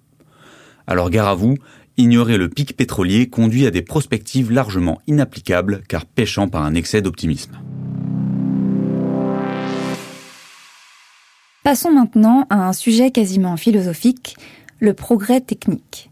Alors 0.87 1.09
gare 1.09 1.29
à 1.29 1.35
vous, 1.35 1.55
ignorer 1.95 2.37
le 2.37 2.49
pic 2.49 2.75
pétrolier 2.75 3.29
conduit 3.29 3.65
à 3.65 3.71
des 3.71 3.81
prospectives 3.81 4.51
largement 4.51 4.99
inapplicables 5.07 5.83
car 5.87 6.05
pêchant 6.05 6.49
par 6.49 6.63
un 6.63 6.75
excès 6.75 7.01
d'optimisme. 7.01 7.57
Passons 11.63 11.91
maintenant 11.91 12.45
à 12.49 12.67
un 12.67 12.73
sujet 12.73 13.11
quasiment 13.11 13.55
philosophique, 13.55 14.35
le 14.79 14.93
progrès 14.93 15.39
technique. 15.39 16.08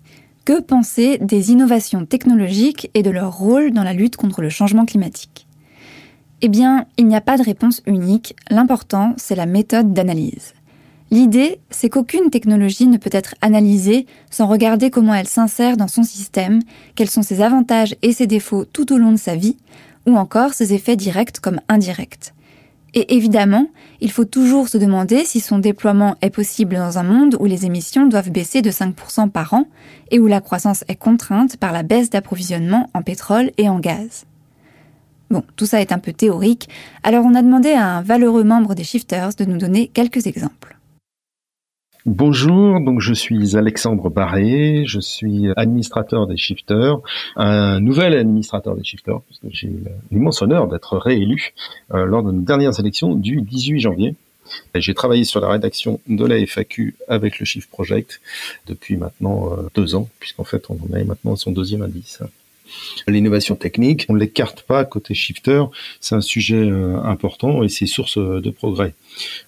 Que 0.48 0.62
penser 0.62 1.18
des 1.18 1.51
innovations 1.51 2.06
technologiques 2.06 2.89
et 2.94 3.04
de 3.04 3.10
leur 3.10 3.38
rôle 3.38 3.72
dans 3.72 3.84
la 3.84 3.92
lutte 3.92 4.16
contre 4.16 4.42
le 4.42 4.48
changement 4.48 4.86
climatique? 4.86 5.46
Eh 6.42 6.48
bien, 6.48 6.86
il 6.96 7.06
n'y 7.06 7.18
a 7.18 7.20
pas 7.20 7.36
de 7.36 7.44
réponse 7.44 7.82
unique, 7.86 8.34
l'important, 8.50 9.13
c'est 9.18 9.36
la 9.36 9.46
méthode 9.46 9.92
d'analyse. 9.92 10.54
L'idée, 11.12 11.60
c'est 11.70 11.89
qu'aucune 11.89 12.30
technologie 12.30 12.88
ne 12.88 12.96
peut 12.96 13.10
être 13.12 13.36
analysée 13.42 14.06
sans 14.32 14.48
regarder 14.48 14.89
comment 14.89 15.16
elle 15.16 15.27
s'insère 15.27 15.75
dans 15.75 15.89
son 15.89 16.04
système, 16.04 16.62
quels 16.96 17.10
sont 17.10 17.24
ses 17.24 17.42
avantages 17.42 17.98
et 18.01 18.13
ses 18.13 18.25
défauts 18.25 18.63
tout 18.63 18.94
au 18.94 18.98
long 18.98 19.12
de 19.12 19.18
sa 19.18 19.36
vie, 19.36 19.58
ou 20.06 20.16
encore 20.16 20.54
ses 20.54 20.74
effets 20.74 20.96
directs 20.96 21.42
comme 21.42 21.60
indirects. 21.68 22.32
Et 22.94 23.15
évidemment, 23.15 23.67
il 24.01 24.12
faut 24.12 24.25
toujours 24.25 24.70
se 24.70 24.77
demander 24.77 25.25
si 25.25 25.39
son 25.39 25.60
déploiement 25.60 26.15
est 26.22 26.29
possible 26.29 26.75
dans 26.75 26.98
un 26.98 27.03
monde 27.03 27.36
où 27.39 27.46
les 27.46 27.65
émissions 27.65 28.08
doivent 28.08 28.32
baisser 28.32 28.62
de 28.62 28.72
5% 28.72 29.29
par 29.29 29.53
an 29.53 29.65
et 30.10 30.20
où 30.20 30.27
la 30.27 30.41
croissance 30.41 30.84
est 30.88 30.96
contrainte 30.96 31.58
par 31.58 31.74
la 31.74 31.84
baisse 31.84 32.10
d'approvisionnement 32.10 32.89
en 32.94 33.01
pétrole 33.01 33.51
et 33.58 33.70
en 33.70 33.79
gaz. 33.79 34.25
Bon, 35.29 35.44
tout 35.58 35.65
ça 35.65 35.82
est 35.82 35.91
un 35.91 36.00
peu 36.00 36.13
théorique, 36.13 36.70
alors 37.03 37.25
on 37.25 37.36
a 37.36 37.41
demandé 37.41 37.72
à 37.72 37.98
un 37.98 38.01
valeureux 38.01 38.46
membre 38.46 38.75
des 38.75 38.86
Shifters 38.86 39.36
de 39.38 39.44
nous 39.44 39.58
donner 39.58 39.89
quelques 39.89 40.25
exemples. 40.25 40.76
Bonjour, 42.07 42.79
donc 42.79 43.01
je 43.01 43.13
suis 43.13 43.57
Alexandre 43.57 44.09
Barré, 44.09 44.85
je 44.85 45.01
suis 45.01 45.47
administrateur 45.57 46.25
des 46.25 46.37
Shifters, 46.37 47.01
un 47.35 47.81
nouvel 47.81 48.13
administrateur 48.13 48.77
des 48.77 48.83
Shifters, 48.85 49.19
parce 49.19 49.39
que 49.41 49.47
j'ai 49.51 49.73
l'immense 50.09 50.41
honneur 50.41 50.69
d'être 50.69 50.97
réélu 50.97 51.53
euh, 51.93 52.05
lors 52.05 52.23
de 52.23 52.31
nos 52.31 52.43
dernières 52.43 52.79
élections 52.79 53.13
du 53.13 53.41
18 53.41 53.81
janvier. 53.81 54.15
J'ai 54.73 54.93
travaillé 54.93 55.25
sur 55.25 55.41
la 55.41 55.49
rédaction 55.49 55.99
de 56.07 56.25
la 56.25 56.37
FAQ 56.37 56.95
avec 57.09 57.39
le 57.39 57.45
Shift 57.45 57.69
Project 57.69 58.21
depuis 58.67 58.95
maintenant 58.95 59.51
euh, 59.51 59.69
deux 59.75 59.93
ans, 59.93 60.07
puisqu'en 60.21 60.45
fait 60.45 60.63
on 60.69 60.75
en 60.75 60.95
est 60.95 61.03
maintenant 61.03 61.33
à 61.33 61.35
son 61.35 61.51
deuxième 61.51 61.81
indice. 61.81 62.21
L'innovation 63.07 63.55
technique, 63.55 64.05
on 64.09 64.13
ne 64.13 64.19
l'écarte 64.19 64.62
pas 64.62 64.86
côté 64.86 65.13
shifter, 65.13 65.63
c'est 66.01 66.15
un 66.15 66.21
sujet 66.21 66.55
euh, 66.55 66.97
important 67.03 67.63
et 67.63 67.69
c'est 67.69 67.86
source 67.86 68.17
euh, 68.17 68.41
de 68.41 68.50
progrès. 68.50 68.93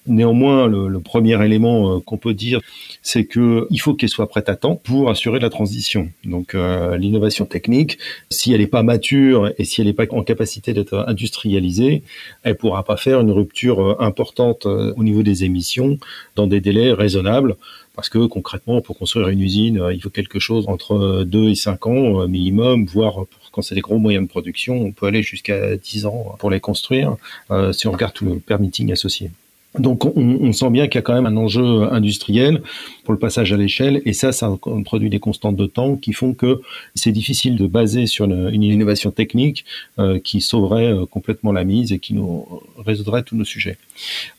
Néanmoins, 0.06 0.66
le, 0.66 1.00
premier 1.00 1.42
élément 1.44 1.96
euh, 1.96 2.00
qu'on 2.00 2.16
peut 2.16 2.34
dire, 2.34 2.60
c'est 3.02 3.24
que 3.24 3.66
il 3.70 3.78
faut 3.78 3.94
qu'elle 3.94 4.08
soit 4.08 4.28
prête 4.28 4.48
à 4.48 4.56
temps 4.56 4.76
pour 4.76 5.10
assurer 5.10 5.38
la 5.38 5.50
transition. 5.50 6.10
Donc 6.24 6.54
l'innovation 6.54 7.46
technique, 7.46 7.98
si 8.30 8.52
elle 8.52 8.60
n'est 8.60 8.66
pas 8.66 8.82
mature 8.82 9.52
et 9.58 9.64
si 9.64 9.80
elle 9.80 9.86
n'est 9.86 9.92
pas 9.92 10.04
en 10.10 10.22
capacité 10.22 10.72
d'être 10.72 11.04
industrialisée, 11.08 12.02
elle 12.42 12.56
pourra 12.56 12.84
pas 12.84 12.96
faire 12.96 13.20
une 13.20 13.30
rupture 13.30 14.00
importante 14.00 14.66
au 14.66 15.02
niveau 15.02 15.22
des 15.22 15.44
émissions 15.44 15.98
dans 16.36 16.46
des 16.46 16.60
délais 16.60 16.92
raisonnables 16.92 17.56
parce 18.00 18.08
que 18.08 18.24
concrètement, 18.24 18.80
pour 18.80 18.96
construire 18.96 19.28
une 19.28 19.42
usine, 19.42 19.78
euh, 19.78 19.92
il 19.92 20.00
faut 20.00 20.08
quelque 20.08 20.38
chose 20.38 20.66
entre 20.68 21.22
2 21.24 21.50
et 21.50 21.54
5 21.54 21.86
ans 21.86 22.22
euh, 22.22 22.26
minimum, 22.26 22.86
voire 22.86 23.26
quand 23.52 23.60
c'est 23.60 23.74
des 23.74 23.82
gros 23.82 23.98
moyens 23.98 24.24
de 24.24 24.30
production, 24.30 24.80
on 24.80 24.90
peut 24.90 25.04
aller 25.04 25.22
jusqu'à 25.22 25.76
10 25.76 26.06
ans 26.06 26.34
pour 26.38 26.48
les 26.48 26.60
construire, 26.60 27.16
euh, 27.50 27.74
si 27.74 27.88
on 27.88 27.92
regarde 27.92 28.14
tout 28.14 28.24
le 28.24 28.38
permitting 28.38 28.90
associé. 28.90 29.30
Donc 29.78 30.04
on, 30.04 30.52
sent 30.52 30.70
bien 30.70 30.88
qu'il 30.88 30.96
y 30.96 30.98
a 30.98 31.02
quand 31.02 31.14
même 31.14 31.26
un 31.26 31.36
enjeu 31.36 31.92
industriel 31.92 32.60
pour 33.04 33.12
le 33.12 33.20
passage 33.20 33.52
à 33.52 33.56
l'échelle 33.56 34.02
et 34.04 34.12
ça, 34.12 34.32
ça 34.32 34.50
produit 34.84 35.10
des 35.10 35.20
constantes 35.20 35.54
de 35.54 35.66
temps 35.66 35.94
qui 35.94 36.12
font 36.12 36.34
que 36.34 36.60
c'est 36.96 37.12
difficile 37.12 37.54
de 37.54 37.68
baser 37.68 38.06
sur 38.06 38.24
une, 38.24 38.62
innovation 38.64 39.12
technique 39.12 39.64
euh, 40.00 40.18
qui 40.18 40.40
sauverait 40.40 40.92
euh, 40.92 41.06
complètement 41.06 41.52
la 41.52 41.62
mise 41.62 41.92
et 41.92 42.00
qui 42.00 42.14
nous 42.14 42.46
résoudrait 42.78 43.22
tous 43.22 43.36
nos 43.36 43.44
sujets. 43.44 43.78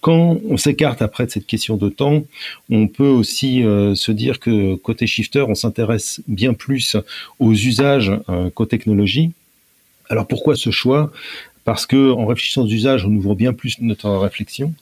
Quand 0.01 0.37
on 0.49 0.57
s'écarte 0.57 1.01
après 1.01 1.27
de 1.27 1.31
cette 1.31 1.47
question 1.47 1.77
de 1.77 1.87
temps, 1.87 2.23
on 2.69 2.87
peut 2.87 3.07
aussi 3.07 3.63
euh, 3.63 3.95
se 3.95 4.11
dire 4.11 4.37
que 4.39 4.75
côté 4.75 5.07
shifter, 5.07 5.45
on 5.47 5.55
s'intéresse 5.55 6.21
bien 6.27 6.53
plus 6.53 6.97
aux 7.39 7.53
usages 7.53 8.11
qu'aux 8.53 8.65
technologies. 8.65 9.31
Alors 10.09 10.27
pourquoi 10.27 10.57
ce 10.57 10.71
choix? 10.71 11.09
Parce 11.63 11.85
que 11.85 12.11
en 12.11 12.25
réfléchissant 12.25 12.63
aux 12.63 12.69
usages, 12.69 13.05
on 13.05 13.15
ouvre 13.15 13.35
bien 13.35 13.53
plus 13.53 13.77
notre 13.81 14.09
réflexion. 14.09 14.73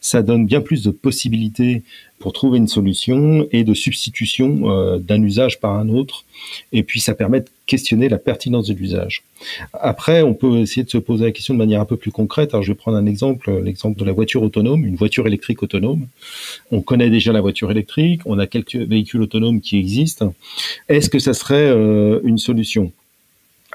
Ça 0.00 0.22
donne 0.22 0.46
bien 0.46 0.60
plus 0.60 0.82
de 0.82 0.90
possibilités 0.90 1.82
pour 2.18 2.32
trouver 2.32 2.58
une 2.58 2.68
solution 2.68 3.46
et 3.52 3.64
de 3.64 3.74
substitution 3.74 4.70
euh, 4.70 4.98
d'un 4.98 5.22
usage 5.22 5.60
par 5.60 5.72
un 5.72 5.88
autre. 5.88 6.24
Et 6.72 6.82
puis 6.82 7.00
ça 7.00 7.14
permet 7.14 7.40
de 7.40 7.48
questionner 7.66 8.08
la 8.08 8.18
pertinence 8.18 8.68
de 8.68 8.74
l'usage. 8.74 9.22
Après, 9.72 10.22
on 10.22 10.32
peut 10.32 10.58
essayer 10.58 10.84
de 10.84 10.90
se 10.90 10.98
poser 10.98 11.24
la 11.24 11.32
question 11.32 11.54
de 11.54 11.58
manière 11.58 11.80
un 11.80 11.84
peu 11.84 11.96
plus 11.96 12.12
concrète. 12.12 12.54
Alors 12.54 12.62
je 12.62 12.72
vais 12.72 12.76
prendre 12.76 12.96
un 12.96 13.06
exemple, 13.06 13.50
l'exemple 13.62 13.98
de 13.98 14.04
la 14.04 14.12
voiture 14.12 14.42
autonome, 14.42 14.84
une 14.84 14.96
voiture 14.96 15.26
électrique 15.26 15.62
autonome. 15.62 16.06
On 16.70 16.80
connaît 16.80 17.10
déjà 17.10 17.32
la 17.32 17.40
voiture 17.40 17.70
électrique, 17.70 18.20
on 18.24 18.38
a 18.38 18.46
quelques 18.46 18.76
véhicules 18.76 19.20
autonomes 19.20 19.60
qui 19.60 19.78
existent. 19.78 20.34
Est-ce 20.88 21.10
que 21.10 21.18
ça 21.18 21.34
serait 21.34 21.68
euh, 21.68 22.20
une 22.24 22.38
solution? 22.38 22.92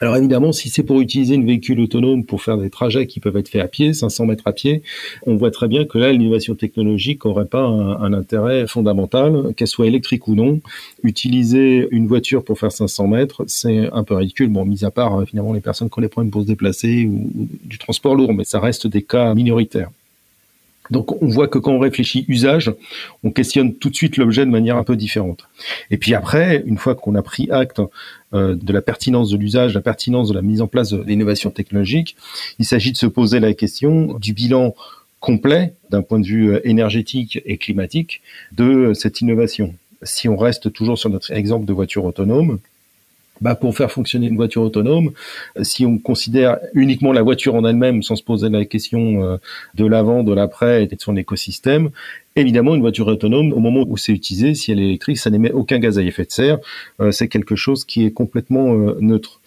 Alors 0.01 0.17
évidemment, 0.17 0.51
si 0.51 0.69
c'est 0.69 0.81
pour 0.81 0.99
utiliser 0.99 1.35
une 1.35 1.45
véhicule 1.45 1.79
autonome 1.79 2.25
pour 2.25 2.41
faire 2.41 2.57
des 2.57 2.71
trajets 2.71 3.05
qui 3.05 3.19
peuvent 3.19 3.37
être 3.37 3.49
faits 3.49 3.61
à 3.61 3.67
pied, 3.67 3.93
500 3.93 4.25
mètres 4.25 4.47
à 4.47 4.51
pied, 4.51 4.81
on 5.27 5.35
voit 5.35 5.51
très 5.51 5.67
bien 5.67 5.85
que 5.85 5.99
là, 5.99 6.11
l'innovation 6.11 6.55
technologique 6.55 7.23
n'aurait 7.23 7.45
pas 7.45 7.61
un, 7.61 8.11
intérêt 8.11 8.65
fondamental, 8.65 9.53
qu'elle 9.55 9.67
soit 9.67 9.85
électrique 9.85 10.27
ou 10.27 10.33
non. 10.33 10.59
Utiliser 11.03 11.87
une 11.91 12.07
voiture 12.07 12.43
pour 12.43 12.57
faire 12.57 12.71
500 12.71 13.07
mètres, 13.07 13.43
c'est 13.45 13.91
un 13.93 14.03
peu 14.03 14.15
ridicule. 14.15 14.49
Bon, 14.49 14.65
mis 14.65 14.83
à 14.83 14.89
part 14.89 15.23
finalement 15.27 15.53
les 15.53 15.61
personnes 15.61 15.89
qui 15.89 15.99
ont 15.99 16.01
les 16.01 16.09
problèmes 16.09 16.31
pour 16.31 16.41
se 16.41 16.47
déplacer 16.47 17.05
ou 17.05 17.29
du 17.63 17.77
transport 17.77 18.15
lourd, 18.15 18.33
mais 18.33 18.43
ça 18.43 18.59
reste 18.59 18.87
des 18.87 19.03
cas 19.03 19.35
minoritaires. 19.35 19.91
Donc 20.91 21.21
on 21.21 21.27
voit 21.27 21.47
que 21.47 21.57
quand 21.57 21.71
on 21.71 21.79
réfléchit 21.79 22.25
usage, 22.27 22.71
on 23.23 23.31
questionne 23.31 23.73
tout 23.73 23.89
de 23.89 23.95
suite 23.95 24.17
l'objet 24.17 24.45
de 24.45 24.51
manière 24.51 24.77
un 24.77 24.83
peu 24.83 24.95
différente. 24.95 25.47
Et 25.89 25.97
puis 25.97 26.13
après, 26.13 26.63
une 26.65 26.77
fois 26.77 26.95
qu'on 26.95 27.15
a 27.15 27.21
pris 27.21 27.49
acte 27.49 27.81
euh, 28.33 28.55
de 28.55 28.73
la 28.73 28.81
pertinence 28.81 29.31
de 29.31 29.37
l'usage, 29.37 29.73
la 29.73 29.81
pertinence 29.81 30.29
de 30.29 30.33
la 30.33 30.41
mise 30.41 30.61
en 30.61 30.67
place 30.67 30.91
de 30.91 31.01
l'innovation 31.01 31.49
technologique, 31.49 32.15
il 32.59 32.65
s'agit 32.65 32.91
de 32.91 32.97
se 32.97 33.05
poser 33.05 33.39
la 33.39 33.53
question 33.53 34.13
du 34.19 34.33
bilan 34.33 34.75
complet 35.19 35.73
d'un 35.89 36.01
point 36.01 36.19
de 36.19 36.25
vue 36.25 36.51
euh, 36.51 36.67
énergétique 36.67 37.41
et 37.45 37.57
climatique 37.57 38.21
de 38.51 38.93
cette 38.93 39.21
innovation. 39.21 39.73
Si 40.03 40.27
on 40.27 40.35
reste 40.35 40.73
toujours 40.73 40.97
sur 40.97 41.09
notre 41.09 41.31
exemple 41.31 41.65
de 41.65 41.73
voiture 41.73 42.05
autonome, 42.05 42.59
bah, 43.41 43.55
pour 43.55 43.75
faire 43.75 43.91
fonctionner 43.91 44.27
une 44.27 44.35
voiture 44.35 44.61
autonome, 44.61 45.11
euh, 45.57 45.63
si 45.63 45.85
on 45.85 45.97
considère 45.97 46.59
uniquement 46.73 47.11
la 47.11 47.21
voiture 47.21 47.55
en 47.55 47.65
elle-même 47.65 48.03
sans 48.03 48.15
se 48.15 48.23
poser 48.23 48.49
la 48.49 48.65
question 48.65 49.23
euh, 49.23 49.37
de 49.75 49.85
l'avant, 49.85 50.23
de 50.23 50.33
l'après 50.33 50.83
et 50.83 50.87
de 50.87 50.95
son 50.99 51.17
écosystème, 51.17 51.89
évidemment 52.35 52.75
une 52.75 52.81
voiture 52.81 53.07
autonome, 53.07 53.51
au 53.51 53.59
moment 53.59 53.83
où 53.87 53.97
c'est 53.97 54.13
utilisé, 54.13 54.53
si 54.55 54.71
elle 54.71 54.79
est 54.79 54.85
électrique, 54.85 55.17
ça 55.17 55.29
n'émet 55.29 55.51
aucun 55.51 55.79
gaz 55.79 55.97
à 55.97 56.03
effet 56.03 56.23
de 56.23 56.31
serre. 56.31 56.59
Euh, 56.99 57.11
c'est 57.11 57.27
quelque 57.27 57.55
chose 57.55 57.83
qui 57.83 58.05
est 58.05 58.11
complètement 58.11 58.73
neutre. 58.99 59.40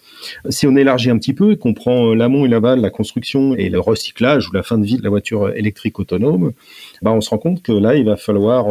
Si 0.49 0.67
on 0.67 0.75
élargit 0.75 1.09
un 1.09 1.17
petit 1.17 1.33
peu 1.33 1.53
et 1.53 1.57
qu'on 1.57 1.73
prend 1.73 2.13
l'amont 2.13 2.45
et 2.45 2.49
l'aval, 2.49 2.81
la 2.81 2.89
construction 2.89 3.55
et 3.55 3.69
le 3.69 3.79
recyclage 3.79 4.49
ou 4.49 4.53
la 4.53 4.63
fin 4.63 4.77
de 4.77 4.85
vie 4.85 4.97
de 4.97 5.03
la 5.03 5.09
voiture 5.09 5.49
électrique 5.49 5.99
autonome, 5.99 6.53
bah 7.01 7.11
on 7.11 7.21
se 7.21 7.29
rend 7.29 7.37
compte 7.37 7.61
que 7.61 7.71
là, 7.71 7.95
il 7.95 8.05
va 8.05 8.17
falloir 8.17 8.65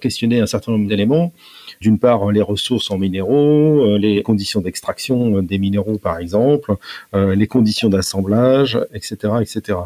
questionner 0.00 0.40
un 0.40 0.46
certain 0.46 0.72
nombre 0.72 0.88
d'éléments 0.88 1.32
d'une 1.80 1.98
part, 1.98 2.30
les 2.32 2.42
ressources 2.42 2.90
en 2.90 2.98
minéraux, 2.98 3.84
euh, 3.84 3.98
les 3.98 4.22
conditions 4.22 4.60
d'extraction 4.60 5.36
euh, 5.36 5.42
des 5.42 5.58
minéraux, 5.58 5.98
par 5.98 6.18
exemple, 6.18 6.74
euh, 7.14 7.34
les 7.34 7.46
conditions 7.46 7.88
d'assemblage, 7.88 8.78
etc., 8.92 9.34
etc. 9.40 9.78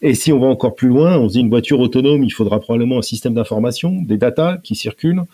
Et 0.00 0.14
si 0.14 0.32
on 0.32 0.38
va 0.38 0.46
encore 0.46 0.76
plus 0.76 0.86
loin, 0.86 1.18
on 1.18 1.26
dit 1.26 1.40
une 1.40 1.48
voiture 1.48 1.80
autonome, 1.80 2.22
il 2.22 2.30
faudra 2.30 2.60
probablement 2.60 2.98
un 2.98 3.02
système 3.02 3.34
d'information, 3.34 4.00
des 4.00 4.16
datas 4.16 4.58
qui 4.58 4.76
circulent, 4.76 5.24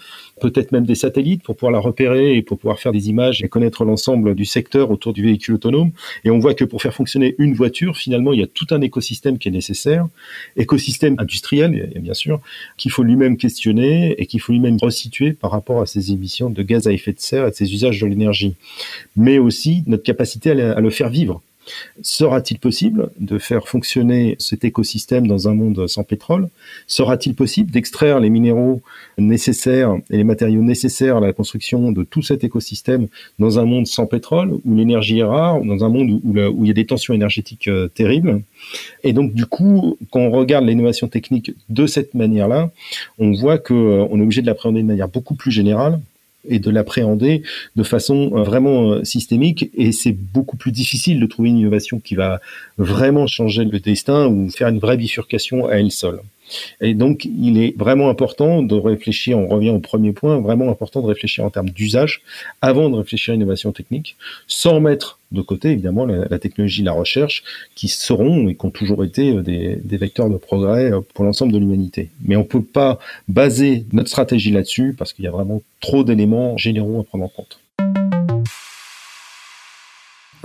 peut-être 0.41 0.73
même 0.73 0.87
des 0.87 0.95
satellites 0.95 1.43
pour 1.43 1.55
pouvoir 1.55 1.73
la 1.73 1.81
repérer 1.81 2.37
et 2.37 2.41
pour 2.41 2.59
pouvoir 2.59 2.79
faire 2.79 2.93
des 2.93 3.11
images 3.11 3.43
et 3.43 3.49
connaître 3.49 3.85
l'ensemble 3.85 4.35
du 4.35 4.47
secteur 4.47 4.91
autour 4.91 5.13
du 5.13 5.23
véhicule 5.23 5.57
autonome. 5.57 5.91
Et 6.25 6.31
on 6.31 6.39
voit 6.39 6.55
que 6.55 6.65
pour 6.65 6.81
faire 6.81 6.95
fonctionner 6.95 7.35
une 7.37 7.53
voiture, 7.53 7.99
finalement, 7.99 8.33
il 8.33 8.41
y 8.41 8.43
a 8.43 8.47
tout 8.47 8.67
un 8.71 8.81
écosystème 8.81 9.37
qui 9.37 9.49
est 9.49 9.53
nécessaire, 9.53 10.07
écosystème 10.57 11.17
industriel, 11.19 11.93
bien 12.01 12.15
sûr, 12.15 12.41
qu'il 12.79 12.91
faut 12.91 13.03
lui-même 13.03 13.37
questionner 13.37 14.15
et 14.19 14.25
qu'il 14.25 14.41
faut 14.41 14.53
lui-même 14.53 14.79
resituer 14.81 15.35
par 15.35 15.51
rapport 15.51 15.83
à 15.83 15.87
ses 15.87 16.11
émissions 16.11 16.49
de 16.49 16.63
gaz 16.63 16.87
à 16.87 16.93
effet 16.93 17.13
de 17.13 17.21
serre 17.21 17.47
et 17.47 17.51
de 17.51 17.55
ses 17.55 17.71
usages 17.75 18.01
de 18.01 18.07
l'énergie. 18.07 18.55
Mais 19.15 19.39
aussi 19.39 19.83
notre 19.87 20.05
capacité 20.05 20.53
à 20.53 20.81
le 20.81 20.91
faire 20.91 21.11
vivre 21.11 21.43
Sera-t-il 22.03 22.59
possible 22.59 23.11
de 23.19 23.39
faire 23.39 23.69
fonctionner 23.69 24.37
cet 24.39 24.65
écosystème 24.65 25.27
dans 25.27 25.49
un 25.49 25.55
monde 25.55 25.87
sans 25.87 26.05
pétrole? 26.05 26.49
Sera-t-il 26.87 27.35
possible 27.35 27.71
d'extraire 27.71 28.21
les 28.21 28.31
minéraux 28.31 28.83
nécessaires 29.19 29.97
et 30.11 30.17
les 30.17 30.25
matériaux 30.25 30.63
nécessaires 30.63 31.19
à 31.19 31.21
la 31.21 31.33
construction 31.33 31.93
de 31.93 32.03
tout 32.03 32.23
cet 32.23 32.45
écosystème 32.45 33.09
dans 33.39 33.59
un 33.59 33.65
monde 33.65 33.87
sans 33.87 34.07
pétrole, 34.07 34.59
où 34.65 34.75
l'énergie 34.75 35.21
est 35.21 35.25
rare, 35.25 35.61
dans 35.63 35.85
un 35.85 35.89
monde 35.89 36.21
où, 36.23 36.65
il 36.65 36.67
y 36.67 36.71
a 36.71 36.75
des 36.75 36.87
tensions 36.87 37.15
énergétiques 37.15 37.69
euh, 37.69 37.89
terribles? 37.89 38.43
Et 39.03 39.13
donc, 39.13 39.35
du 39.35 39.47
coup, 39.47 39.97
quand 40.11 40.21
on 40.21 40.31
regarde 40.31 40.67
l'innovation 40.67 41.09
technique 41.09 41.53
de 41.69 41.87
cette 41.87 42.15
manière-là, 42.15 42.71
on 43.19 43.33
voit 43.33 43.59
qu'on 43.59 43.75
euh, 43.75 44.17
est 44.17 44.23
obligé 44.23 44.43
de 44.43 44.47
l'appréhender 44.47 44.83
de 44.83 44.87
manière 44.87 45.09
beaucoup 45.09 45.35
plus 45.35 45.51
générale 45.51 46.01
et 46.49 46.59
de 46.59 46.71
l'appréhender 46.71 47.43
de 47.77 47.83
façon 47.83 48.33
euh, 48.35 48.43
vraiment 48.43 48.93
euh, 48.93 49.05
systémique. 49.05 49.71
Et 49.75 49.93
c'est 49.93 50.13
beaucoup 50.13 50.57
plus 50.57 50.73
difficile 50.73 51.21
de 51.21 51.27
trouver 51.27 51.51
une 51.51 51.59
innovation 51.59 52.01
qui 52.01 52.15
va 52.15 52.41
vraiment 52.79 53.27
changer 53.27 53.65
le 53.65 53.81
destin 53.81 54.27
ou 54.27 54.51
faire 54.51 54.69
une 54.69 54.79
vraie 54.79 54.97
bifurcation 54.97 55.67
à 55.67 55.75
elle 55.75 55.91
seule. 55.91 56.21
Et 56.81 56.95
donc, 56.95 57.25
il 57.25 57.59
est 57.59 57.77
vraiment 57.77 58.09
important 58.09 58.63
de 58.63 58.75
réfléchir, 58.75 59.39
on 59.39 59.49
revient 59.49 59.71
au 59.71 59.81
premier 59.81 60.13
point, 60.13 60.41
vraiment 60.41 60.71
important 60.71 61.03
de 61.03 61.07
réfléchir 61.07 61.45
en 61.45 61.51
termes 61.51 61.71
d'usage 61.71 62.23
avant 62.61 62.91
de 62.91 62.97
réfléchir 62.97 63.33
à 63.33 63.37
l'innovation 63.37 63.73
technique, 63.73 64.17
sans 64.47 64.81
mettre 64.81 65.19
de 65.33 65.43
côté, 65.43 65.71
évidemment, 65.71 66.07
la, 66.07 66.39
technologie, 66.39 66.83
la 66.83 66.93
recherche, 66.93 67.43
qui 67.75 67.89
seront 67.89 68.49
et 68.49 68.55
qui 68.55 68.65
ont 68.65 68.71
toujours 68.71 69.05
été 69.05 69.33
euh, 69.33 69.43
des, 69.43 69.77
des 69.77 69.97
vecteurs 69.97 70.31
de 70.31 70.37
progrès 70.37 70.93
euh, 70.93 71.01
pour 71.13 71.25
l'ensemble 71.25 71.53
de 71.53 71.59
l'humanité. 71.59 72.11
Mais 72.25 72.37
on 72.37 72.41
ne 72.41 72.45
peut 72.45 72.63
pas 72.63 72.99
baser 73.29 73.85
notre 73.93 74.09
stratégie 74.09 74.53
là-dessus 74.53 74.95
parce 74.97 75.13
qu'il 75.13 75.25
y 75.25 75.29
a 75.29 75.33
vraiment 75.33 75.61
trop 75.81 76.05
d'éléments 76.05 76.57
généraux 76.57 77.01
à 77.01 77.05
prendre 77.05 77.25
en 77.25 77.29
compte. 77.29 77.59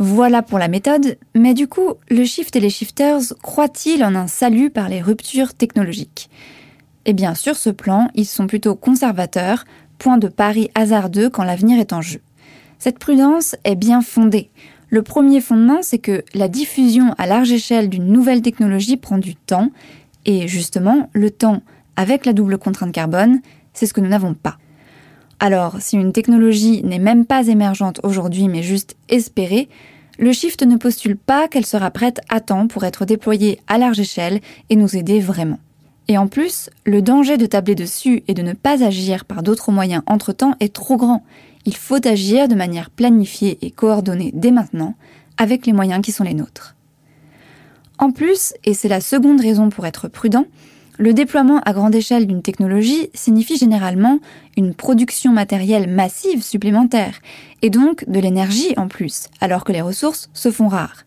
Voilà 0.02 0.42
pour 0.42 0.60
la 0.60 0.70
méthode, 0.70 1.18
mais 1.36 1.54
du 1.54 1.68
coup, 1.68 1.96
le 2.10 2.24
shift 2.24 2.56
et 2.56 2.62
les 2.62 2.70
shifters 2.70 3.34
croient-ils 3.44 4.02
en 4.02 4.16
un 4.16 4.28
salut 4.28 4.70
par 4.70 4.88
les 4.88 5.02
ruptures 5.02 5.54
technologiques? 5.54 6.30
Eh 7.04 7.12
bien, 7.12 7.36
sur 7.36 7.58
ce 7.58 7.70
plan, 7.70 8.10
ils 8.16 8.26
sont 8.26 8.48
plutôt 8.48 8.76
conservateurs, 8.76 9.66
point 9.98 10.18
de 10.18 10.30
pari 10.30 10.72
hasardeux 10.74 11.30
quand 11.30 11.44
l'avenir 11.44 11.82
est 11.82 11.92
en 11.92 12.02
jeu. 12.02 12.22
Cette 12.78 12.98
prudence 12.98 13.58
est 13.66 13.76
bien 13.76 14.02
fondée. 14.02 14.52
Le 14.88 15.02
premier 15.02 15.42
fondement, 15.42 15.80
c'est 15.82 16.00
que 16.00 16.24
la 16.34 16.48
diffusion 16.48 17.14
à 17.18 17.28
large 17.28 17.52
échelle 17.52 17.90
d'une 17.90 18.08
nouvelle 18.08 18.42
technologie 18.42 18.96
prend 18.96 19.18
du 19.18 19.36
temps, 19.36 19.70
et 20.24 20.48
justement, 20.48 21.10
le 21.12 21.30
temps, 21.30 21.62
avec 21.98 22.26
la 22.26 22.32
double 22.32 22.58
contrainte 22.58 22.94
carbone, 22.94 23.42
c'est 23.74 23.86
ce 23.86 23.94
que 23.94 24.00
nous 24.00 24.08
n'avons 24.08 24.34
pas. 24.34 24.60
Alors, 25.40 25.78
si 25.80 25.96
une 25.96 26.12
technologie 26.12 26.84
n'est 26.84 27.00
même 27.00 27.26
pas 27.26 27.48
émergente 27.48 28.02
aujourd'hui 28.04 28.48
mais 28.48 28.64
juste 28.64 28.98
espérée, 29.08 29.70
le 30.18 30.34
Shift 30.34 30.64
ne 30.64 30.76
postule 30.76 31.16
pas 31.16 31.48
qu'elle 31.48 31.66
sera 31.66 31.92
prête 31.92 32.20
à 32.28 32.42
temps 32.42 32.68
pour 32.68 32.84
être 32.84 33.06
déployée 33.06 33.62
à 33.68 33.78
large 33.78 34.02
échelle 34.02 34.42
et 34.70 34.76
nous 34.76 34.98
aider 34.98 35.22
vraiment. 35.22 35.60
Et 36.10 36.18
en 36.18 36.28
plus, 36.28 36.70
le 36.86 37.02
danger 37.02 37.38
de 37.38 37.46
tabler 37.46 37.76
dessus 37.76 38.24
et 38.28 38.34
de 38.34 38.42
ne 38.42 38.54
pas 38.54 38.84
agir 38.84 39.24
par 39.24 39.44
d'autres 39.44 39.72
moyens 39.72 40.04
entre-temps 40.08 40.56
est 40.60 40.74
trop 40.74 40.98
grand. 40.98 41.24
Il 41.66 41.76
faut 41.76 42.06
agir 42.06 42.50
de 42.50 42.56
manière 42.56 42.90
planifiée 42.90 43.60
et 43.62 43.72
coordonnée 43.72 44.32
dès 44.34 44.52
maintenant, 44.52 44.96
avec 45.38 45.66
les 45.66 45.74
moyens 45.74 46.02
qui 46.02 46.12
sont 46.12 46.24
les 46.26 46.34
nôtres. 46.34 46.76
En 47.98 48.12
plus, 48.12 48.54
et 48.66 48.74
c'est 48.74 48.88
la 48.90 49.02
seconde 49.02 49.40
raison 49.40 49.70
pour 49.70 49.86
être 49.86 50.08
prudent, 50.08 50.46
le 51.00 51.14
déploiement 51.14 51.62
à 51.62 51.72
grande 51.72 51.96
échelle 51.96 52.28
d'une 52.28 52.42
technologie 52.42 53.10
signifie 53.14 53.58
généralement 53.58 54.20
une 54.58 54.76
production 54.76 55.32
matérielle 55.32 55.90
massive 55.90 56.44
supplémentaire, 56.44 57.22
et 57.62 57.70
donc 57.70 58.08
de 58.08 58.20
l'énergie 58.20 58.74
en 58.76 58.90
plus, 58.90 59.30
alors 59.40 59.64
que 59.64 59.72
les 59.72 59.82
ressources 59.82 60.30
se 60.34 60.52
font 60.52 60.68
rares. 60.68 61.06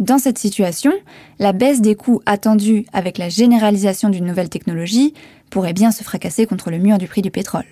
Dans 0.00 0.18
cette 0.18 0.38
situation, 0.38 0.92
la 1.38 1.52
baisse 1.52 1.80
des 1.80 1.94
coûts 1.94 2.20
attendue 2.26 2.86
avec 2.92 3.18
la 3.18 3.28
généralisation 3.28 4.08
d'une 4.08 4.26
nouvelle 4.26 4.48
technologie 4.48 5.14
pourrait 5.48 5.74
bien 5.74 5.92
se 5.92 6.02
fracasser 6.02 6.46
contre 6.46 6.70
le 6.70 6.78
mur 6.78 6.98
du 6.98 7.06
prix 7.06 7.22
du 7.22 7.30
pétrole. 7.30 7.64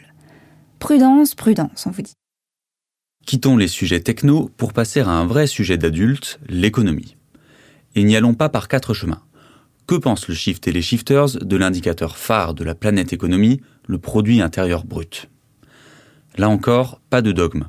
Prudence, 0.79 1.35
prudence, 1.35 1.87
on 1.87 1.91
vous 1.91 2.03
dit. 2.03 2.15
Quittons 3.27 3.57
les 3.57 3.69
sujets 3.69 4.00
techno 4.00 4.49
pour 4.57 4.73
passer 4.73 5.00
à 5.00 5.09
un 5.09 5.27
vrai 5.27 5.49
sujet 5.49 5.77
d'adulte, 5.77 6.38
l'économie. 6.49 7.17
Et 7.97 8.05
n'y 8.05 8.15
allons 8.15 8.35
pas 8.35 8.49
par 8.49 8.69
quatre 8.69 8.95
chemins. 8.95 9.23
Que 9.88 9.95
pensent 9.95 10.28
le 10.28 10.35
Shift 10.35 10.68
et 10.68 10.73
les 10.73 10.83
Shifters 10.83 11.38
de 11.40 11.57
l'indicateur 11.57 12.18
phare 12.18 12.52
de 12.52 12.62
la 12.62 12.75
planète 12.75 13.14
économie, 13.14 13.62
le 13.87 13.97
produit 13.97 14.42
intérieur 14.42 14.85
brut? 14.85 15.30
Là 16.37 16.50
encore, 16.50 17.00
pas 17.09 17.23
de 17.23 17.33
dogme. 17.33 17.68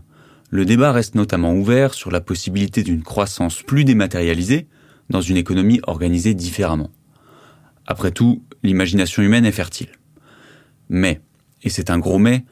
Le 0.49 0.65
débat 0.65 0.91
reste 0.91 1.15
notamment 1.15 1.53
ouvert 1.53 1.93
sur 1.93 2.11
la 2.11 2.19
possibilité 2.19 2.83
d'une 2.83 3.03
croissance 3.03 3.63
plus 3.63 3.85
dématérialisée 3.85 4.67
dans 5.09 5.21
une 5.21 5.38
économie 5.38 5.79
organisée 5.88 6.33
différemment. 6.33 6.91
Après 7.88 8.11
tout, 8.11 8.43
l'imagination 8.63 9.23
humaine 9.23 9.45
est 9.45 9.53
fertile. 9.53 9.93
Mais, 10.89 11.21
et 11.63 11.69
c'est 11.69 11.89
un 11.89 11.99
gros 11.99 12.19
mais, 12.19 12.43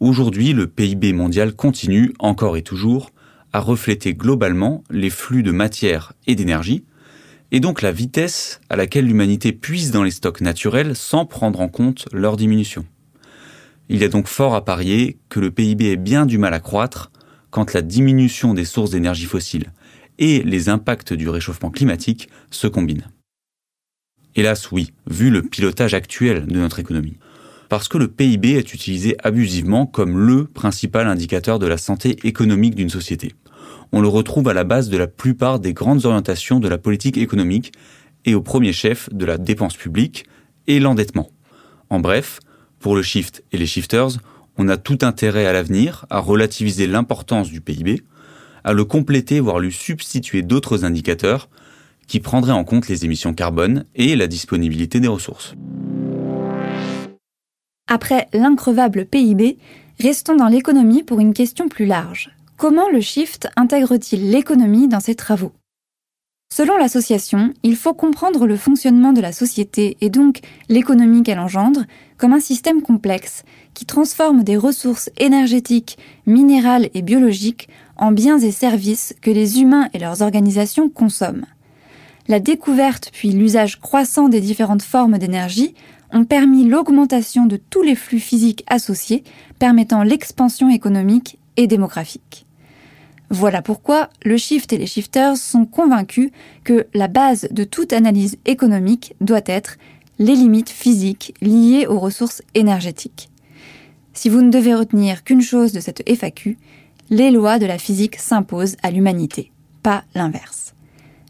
aujourd'hui 0.00 0.54
le 0.54 0.68
PIB 0.68 1.12
mondial 1.12 1.54
continue, 1.54 2.14
encore 2.18 2.56
et 2.56 2.62
toujours, 2.62 3.10
à 3.52 3.60
refléter 3.60 4.14
globalement 4.14 4.82
les 4.88 5.10
flux 5.10 5.42
de 5.42 5.52
matière 5.52 6.14
et 6.26 6.34
d'énergie, 6.34 6.86
et 7.52 7.60
donc 7.60 7.82
la 7.82 7.92
vitesse 7.92 8.60
à 8.70 8.76
laquelle 8.76 9.06
l'humanité 9.06 9.52
puise 9.52 9.90
dans 9.90 10.02
les 10.02 10.10
stocks 10.10 10.40
naturels 10.40 10.96
sans 10.96 11.26
prendre 11.26 11.60
en 11.60 11.68
compte 11.68 12.08
leur 12.12 12.36
diminution. 12.36 12.86
Il 13.90 14.00
y 14.00 14.04
a 14.04 14.08
donc 14.08 14.26
fort 14.26 14.54
à 14.54 14.64
parier 14.64 15.18
que 15.28 15.38
le 15.38 15.50
PIB 15.50 15.92
ait 15.92 15.96
bien 15.96 16.24
du 16.24 16.38
mal 16.38 16.54
à 16.54 16.60
croître 16.60 17.12
quand 17.50 17.74
la 17.74 17.82
diminution 17.82 18.54
des 18.54 18.64
sources 18.64 18.90
d'énergie 18.90 19.26
fossiles 19.26 19.70
et 20.18 20.42
les 20.42 20.70
impacts 20.70 21.12
du 21.12 21.28
réchauffement 21.28 21.70
climatique 21.70 22.30
se 22.50 22.66
combinent. 22.66 23.08
Hélas 24.34 24.72
oui, 24.72 24.94
vu 25.06 25.30
le 25.30 25.42
pilotage 25.42 25.92
actuel 25.92 26.46
de 26.46 26.58
notre 26.58 26.78
économie. 26.78 27.18
Parce 27.68 27.88
que 27.88 27.98
le 27.98 28.08
PIB 28.08 28.52
est 28.52 28.72
utilisé 28.72 29.16
abusivement 29.22 29.84
comme 29.84 30.18
le 30.18 30.46
principal 30.46 31.06
indicateur 31.06 31.58
de 31.58 31.66
la 31.66 31.76
santé 31.76 32.16
économique 32.26 32.74
d'une 32.74 32.88
société 32.88 33.34
on 33.92 34.00
le 34.00 34.08
retrouve 34.08 34.48
à 34.48 34.54
la 34.54 34.64
base 34.64 34.88
de 34.88 34.96
la 34.96 35.06
plupart 35.06 35.60
des 35.60 35.74
grandes 35.74 36.06
orientations 36.06 36.60
de 36.60 36.68
la 36.68 36.78
politique 36.78 37.18
économique 37.18 37.72
et 38.24 38.34
au 38.34 38.40
premier 38.40 38.72
chef 38.72 39.12
de 39.12 39.24
la 39.24 39.38
dépense 39.38 39.76
publique 39.76 40.26
et 40.66 40.80
l'endettement. 40.80 41.30
En 41.90 42.00
bref, 42.00 42.40
pour 42.78 42.96
le 42.96 43.02
shift 43.02 43.44
et 43.52 43.58
les 43.58 43.66
shifters, 43.66 44.18
on 44.56 44.68
a 44.68 44.76
tout 44.76 44.98
intérêt 45.02 45.46
à 45.46 45.52
l'avenir 45.52 46.06
à 46.10 46.18
relativiser 46.18 46.86
l'importance 46.86 47.50
du 47.50 47.60
PIB, 47.60 48.02
à 48.64 48.72
le 48.72 48.84
compléter 48.84 49.40
voire 49.40 49.58
lui 49.58 49.72
substituer 49.72 50.42
d'autres 50.42 50.84
indicateurs 50.84 51.48
qui 52.06 52.20
prendraient 52.20 52.52
en 52.52 52.64
compte 52.64 52.88
les 52.88 53.04
émissions 53.04 53.34
carbone 53.34 53.84
et 53.94 54.16
la 54.16 54.26
disponibilité 54.26 55.00
des 55.00 55.08
ressources. 55.08 55.54
Après 57.88 58.28
l'increvable 58.32 59.06
PIB, 59.06 59.58
restons 60.00 60.36
dans 60.36 60.48
l'économie 60.48 61.02
pour 61.02 61.20
une 61.20 61.34
question 61.34 61.68
plus 61.68 61.86
large. 61.86 62.30
Comment 62.62 62.88
le 62.88 63.00
shift 63.00 63.48
intègre-t-il 63.56 64.30
l'économie 64.30 64.86
dans 64.86 65.00
ses 65.00 65.16
travaux? 65.16 65.50
Selon 66.54 66.76
l'association, 66.76 67.52
il 67.64 67.74
faut 67.74 67.92
comprendre 67.92 68.46
le 68.46 68.56
fonctionnement 68.56 69.12
de 69.12 69.20
la 69.20 69.32
société 69.32 69.96
et 70.00 70.10
donc 70.10 70.42
l'économie 70.68 71.24
qu'elle 71.24 71.40
engendre 71.40 71.82
comme 72.18 72.32
un 72.32 72.38
système 72.38 72.80
complexe 72.80 73.42
qui 73.74 73.84
transforme 73.84 74.44
des 74.44 74.56
ressources 74.56 75.10
énergétiques, 75.18 75.98
minérales 76.24 76.88
et 76.94 77.02
biologiques 77.02 77.68
en 77.96 78.12
biens 78.12 78.38
et 78.38 78.52
services 78.52 79.12
que 79.20 79.32
les 79.32 79.60
humains 79.60 79.88
et 79.92 79.98
leurs 79.98 80.22
organisations 80.22 80.88
consomment. 80.88 81.46
La 82.28 82.38
découverte 82.38 83.10
puis 83.12 83.32
l'usage 83.32 83.80
croissant 83.80 84.28
des 84.28 84.40
différentes 84.40 84.82
formes 84.82 85.18
d'énergie 85.18 85.74
ont 86.12 86.24
permis 86.24 86.62
l'augmentation 86.62 87.46
de 87.46 87.56
tous 87.56 87.82
les 87.82 87.96
flux 87.96 88.20
physiques 88.20 88.62
associés, 88.68 89.24
permettant 89.58 90.04
l'expansion 90.04 90.68
économique 90.70 91.40
et 91.56 91.66
démographique. 91.66 92.46
Voilà 93.32 93.62
pourquoi 93.62 94.10
le 94.24 94.36
shift 94.36 94.74
et 94.74 94.76
les 94.76 94.86
shifters 94.86 95.38
sont 95.38 95.64
convaincus 95.64 96.30
que 96.64 96.86
la 96.92 97.08
base 97.08 97.48
de 97.50 97.64
toute 97.64 97.94
analyse 97.94 98.36
économique 98.44 99.14
doit 99.22 99.40
être 99.46 99.78
les 100.18 100.34
limites 100.34 100.68
physiques 100.68 101.34
liées 101.40 101.86
aux 101.88 101.98
ressources 101.98 102.42
énergétiques. 102.54 103.30
Si 104.12 104.28
vous 104.28 104.42
ne 104.42 104.50
devez 104.50 104.74
retenir 104.74 105.24
qu'une 105.24 105.40
chose 105.40 105.72
de 105.72 105.80
cette 105.80 106.06
FAQ, 106.06 106.58
les 107.08 107.30
lois 107.30 107.58
de 107.58 107.64
la 107.64 107.78
physique 107.78 108.16
s'imposent 108.16 108.76
à 108.82 108.90
l'humanité, 108.90 109.50
pas 109.82 110.04
l'inverse. 110.14 110.74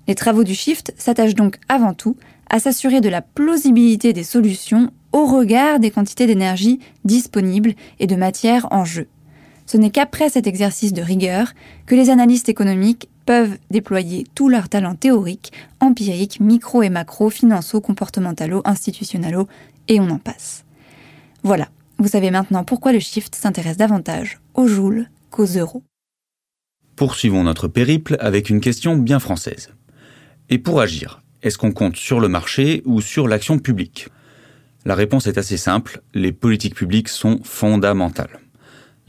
Les 0.08 0.16
travaux 0.16 0.42
du 0.42 0.56
shift 0.56 0.92
s'attachent 0.98 1.36
donc 1.36 1.60
avant 1.68 1.94
tout 1.94 2.16
à 2.50 2.58
s'assurer 2.58 3.00
de 3.00 3.10
la 3.10 3.22
plausibilité 3.22 4.12
des 4.12 4.24
solutions 4.24 4.90
au 5.12 5.24
regard 5.26 5.78
des 5.78 5.92
quantités 5.92 6.26
d'énergie 6.26 6.80
disponibles 7.04 7.74
et 8.00 8.08
de 8.08 8.16
matière 8.16 8.66
en 8.72 8.84
jeu 8.84 9.06
ce 9.66 9.76
n'est 9.76 9.90
qu'après 9.90 10.28
cet 10.28 10.46
exercice 10.46 10.92
de 10.92 11.02
rigueur 11.02 11.52
que 11.86 11.94
les 11.94 12.10
analystes 12.10 12.48
économiques 12.48 13.08
peuvent 13.26 13.56
déployer 13.70 14.26
tout 14.34 14.48
leur 14.48 14.68
talent 14.68 14.94
théorique, 14.94 15.52
empirique, 15.80 16.40
micro 16.40 16.82
et 16.82 16.90
macro, 16.90 17.30
financiaux, 17.30 17.80
comportementalo, 17.80 18.62
institutionnalo, 18.64 19.48
et 19.88 20.00
on 20.00 20.10
en 20.10 20.18
passe. 20.18 20.64
Voilà, 21.42 21.68
vous 21.98 22.08
savez 22.08 22.30
maintenant 22.30 22.64
pourquoi 22.64 22.92
le 22.92 23.00
shift 23.00 23.34
s'intéresse 23.34 23.76
davantage 23.76 24.40
aux 24.54 24.66
joules 24.66 25.08
qu'aux 25.30 25.46
euros. 25.46 25.82
Poursuivons 26.96 27.42
notre 27.42 27.68
périple 27.68 28.16
avec 28.20 28.50
une 28.50 28.60
question 28.60 28.96
bien 28.96 29.18
française. 29.18 29.70
Et 30.50 30.58
pour 30.58 30.80
agir, 30.80 31.22
est-ce 31.42 31.58
qu'on 31.58 31.72
compte 31.72 31.96
sur 31.96 32.20
le 32.20 32.28
marché 32.28 32.82
ou 32.84 33.00
sur 33.00 33.26
l'action 33.26 33.58
publique? 33.58 34.08
La 34.84 34.94
réponse 34.94 35.26
est 35.26 35.38
assez 35.38 35.56
simple, 35.56 36.02
les 36.12 36.32
politiques 36.32 36.74
publiques 36.74 37.08
sont 37.08 37.40
fondamentales 37.42 38.41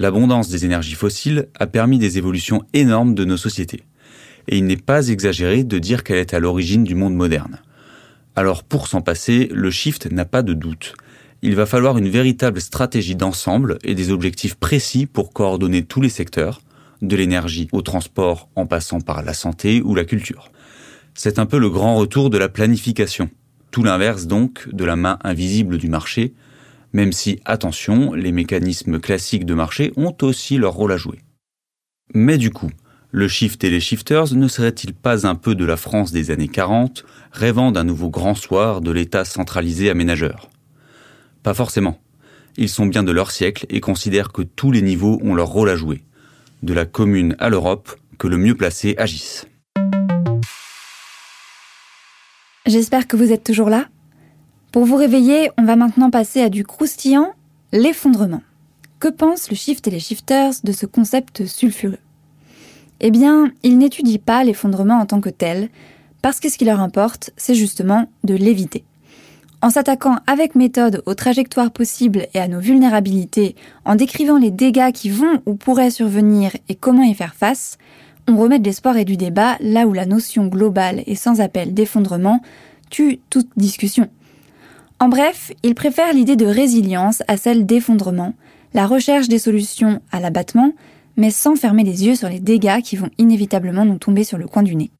l'abondance 0.04 0.50
des 0.50 0.66
énergies 0.66 0.96
fossiles 0.96 1.48
a 1.58 1.66
permis 1.66 1.98
des 1.98 2.18
évolutions 2.18 2.64
énormes 2.74 3.16
de 3.16 3.24
nos 3.24 3.38
sociétés. 3.38 3.84
Et 4.50 4.58
il 4.58 4.66
n'est 4.66 4.76
pas 4.76 5.08
exagéré 5.08 5.64
de 5.64 5.80
dire 5.80 6.04
qu'elle 6.04 6.18
est 6.18 6.34
à 6.34 6.42
l'origine 6.42 6.84
du 6.84 6.94
monde 6.94 7.16
moderne. 7.16 7.62
Alors 8.36 8.66
pour 8.66 8.90
s'en 8.90 9.00
passer, 9.00 9.50
le 9.54 9.72
shift 9.72 10.12
n'a 10.12 10.26
pas 10.26 10.42
de 10.42 10.54
doute. 10.54 10.96
Il 11.42 11.56
va 11.56 11.66
falloir 11.66 11.98
une 11.98 12.10
véritable 12.10 12.60
stratégie 12.60 13.16
d'ensemble 13.16 13.80
et 13.86 13.96
des 13.96 14.12
objectifs 14.12 14.56
précis 14.56 15.06
pour 15.06 15.32
coordonner 15.32 15.84
tous 15.84 16.02
les 16.02 16.10
secteurs, 16.10 16.60
de 17.02 17.16
l'énergie 17.16 17.70
au 17.72 17.82
transport 17.82 18.50
en 18.58 18.66
passant 18.66 19.00
par 19.00 19.24
la 19.24 19.34
santé 19.34 19.82
ou 19.82 19.96
la 19.96 20.04
culture. 20.04 20.52
C'est 21.14 21.40
un 21.40 21.46
peu 21.46 21.60
le 21.60 21.70
grand 21.70 21.96
retour 21.96 22.30
de 22.30 22.38
la 22.38 22.50
planification. 22.50 23.30
Tout 23.72 23.84
l'inverse 23.84 24.28
donc 24.28 24.68
de 24.70 24.84
la 24.84 24.98
main 24.98 25.18
invisible 25.24 25.78
du 25.78 25.88
marché, 25.88 26.34
même 26.94 27.12
si, 27.12 27.40
attention, 27.44 28.14
les 28.14 28.32
mécanismes 28.32 29.00
classiques 29.00 29.46
de 29.46 29.54
marché 29.54 29.92
ont 29.98 30.16
aussi 30.22 30.58
leur 30.58 30.74
rôle 30.74 30.92
à 30.92 30.98
jouer. 30.98 31.20
Mais 32.14 32.38
du 32.38 32.52
coup, 32.52 32.70
le 33.12 33.28
shift 33.28 33.64
et 33.64 33.70
les 33.70 33.80
shifters 33.80 34.34
ne 34.34 34.48
seraient-ils 34.48 34.94
pas 34.94 35.28
un 35.28 35.36
peu 35.36 35.56
de 35.56 35.66
la 35.66 35.78
France 35.78 36.12
des 36.12 36.32
années 36.32 36.48
40, 36.48 37.06
rêvant 37.32 37.72
d'un 37.72 37.84
nouveau 37.84 38.10
grand 38.10 38.36
soir 38.36 38.82
de 38.82 38.92
l'État 38.92 39.26
centralisé 39.26 39.90
aménageur? 39.90 40.50
Pas 41.42 41.54
forcément. 41.54 42.00
Ils 42.58 42.70
sont 42.70 42.86
bien 42.86 43.04
de 43.04 43.12
leur 43.12 43.32
siècle 43.32 43.66
et 43.70 43.82
considèrent 43.82 44.32
que 44.32 44.44
tous 44.44 44.72
les 44.72 44.82
niveaux 44.82 45.20
ont 45.24 45.34
leur 45.34 45.48
rôle 45.48 45.70
à 45.70 45.76
jouer, 45.76 46.04
de 46.62 46.74
la 46.74 46.86
commune 46.86 47.36
à 47.40 47.50
l'Europe, 47.50 47.96
que 48.20 48.28
le 48.28 48.38
mieux 48.38 48.56
placé 48.56 48.96
agisse. 48.98 49.48
J'espère 52.66 53.08
que 53.08 53.18
vous 53.18 53.32
êtes 53.32 53.44
toujours 53.44 53.70
là. 53.70 53.90
Pour 54.74 54.86
vous 54.86 54.96
réveiller, 54.96 55.52
on 55.60 55.66
va 55.66 55.76
maintenant 55.76 56.10
passer 56.10 56.42
à 56.42 56.50
du 56.50 56.64
croustillant, 56.64 57.34
l'effondrement. 57.74 58.42
Que 59.00 59.08
pensent 59.08 59.52
le 59.52 59.56
shift 59.56 59.88
et 59.88 59.92
les 59.92 60.00
shifters 60.00 60.54
de 60.64 60.72
ce 60.72 60.88
concept 60.88 61.46
sulfureux? 61.46 62.00
Eh 63.00 63.12
bien, 63.12 63.52
ils 63.62 63.78
n'étudient 63.78 64.18
pas 64.18 64.44
l'effondrement 64.44 64.98
en 64.98 65.06
tant 65.06 65.22
que 65.22 65.30
tel, 65.30 65.70
parce 66.24 66.40
que 66.40 66.50
ce 66.50 66.58
qui 66.58 66.66
leur 66.66 66.80
importe, 66.80 67.30
c'est 67.38 67.54
justement 67.54 68.08
de 68.24 68.34
l'éviter. 68.34 68.84
En 69.62 69.70
s'attaquant 69.70 70.18
avec 70.26 70.56
méthode 70.56 71.04
aux 71.06 71.14
trajectoires 71.14 71.70
possibles 71.70 72.26
et 72.34 72.40
à 72.40 72.48
nos 72.48 72.60
vulnérabilités, 72.60 73.56
en 73.86 73.94
décrivant 73.94 74.40
les 74.40 74.50
dégâts 74.50 74.92
qui 74.92 75.12
vont 75.12 75.44
ou 75.46 75.54
pourraient 75.54 75.92
survenir 75.92 76.50
et 76.68 76.74
comment 76.74 77.04
y 77.04 77.14
faire 77.14 77.36
face, 77.36 77.78
on 78.28 78.38
remet 78.38 78.58
de 78.58 78.66
l'espoir 78.66 78.98
et 78.98 79.06
du 79.06 79.18
débat 79.18 79.56
là 79.60 79.86
où 79.86 79.94
la 79.94 80.08
notion 80.08 80.48
globale 80.48 81.04
et 81.06 81.14
sans 81.14 81.42
appel 81.42 81.76
d'effondrement 81.76 82.42
tue 82.90 83.20
toute 83.30 83.50
discussion. 83.56 84.10
En 85.04 85.10
bref, 85.10 85.52
ils 85.64 85.76
préfèrent 85.76 86.14
l'idée 86.14 86.38
de 86.38 86.46
résilience 86.46 87.24
à 87.28 87.36
celle 87.36 87.66
d'effondrement, 87.66 88.36
la 88.74 88.88
recherche 88.88 89.28
des 89.28 89.38
solutions 89.38 90.02
à 90.14 90.22
l'abattement, 90.22 90.74
mais 91.18 91.30
sans 91.30 91.58
fermer 91.58 91.84
les 91.84 92.06
yeux 92.06 92.16
sur 92.16 92.30
les 92.30 92.40
dégâts 92.40 92.82
qui 92.82 92.96
vont 92.96 93.10
inévitablement 93.18 93.84
nous 93.84 93.98
tomber 93.98 94.24
sur 94.24 94.38
le 94.38 94.48
coin 94.48 94.64
du 94.64 94.78
nez. 94.78 94.92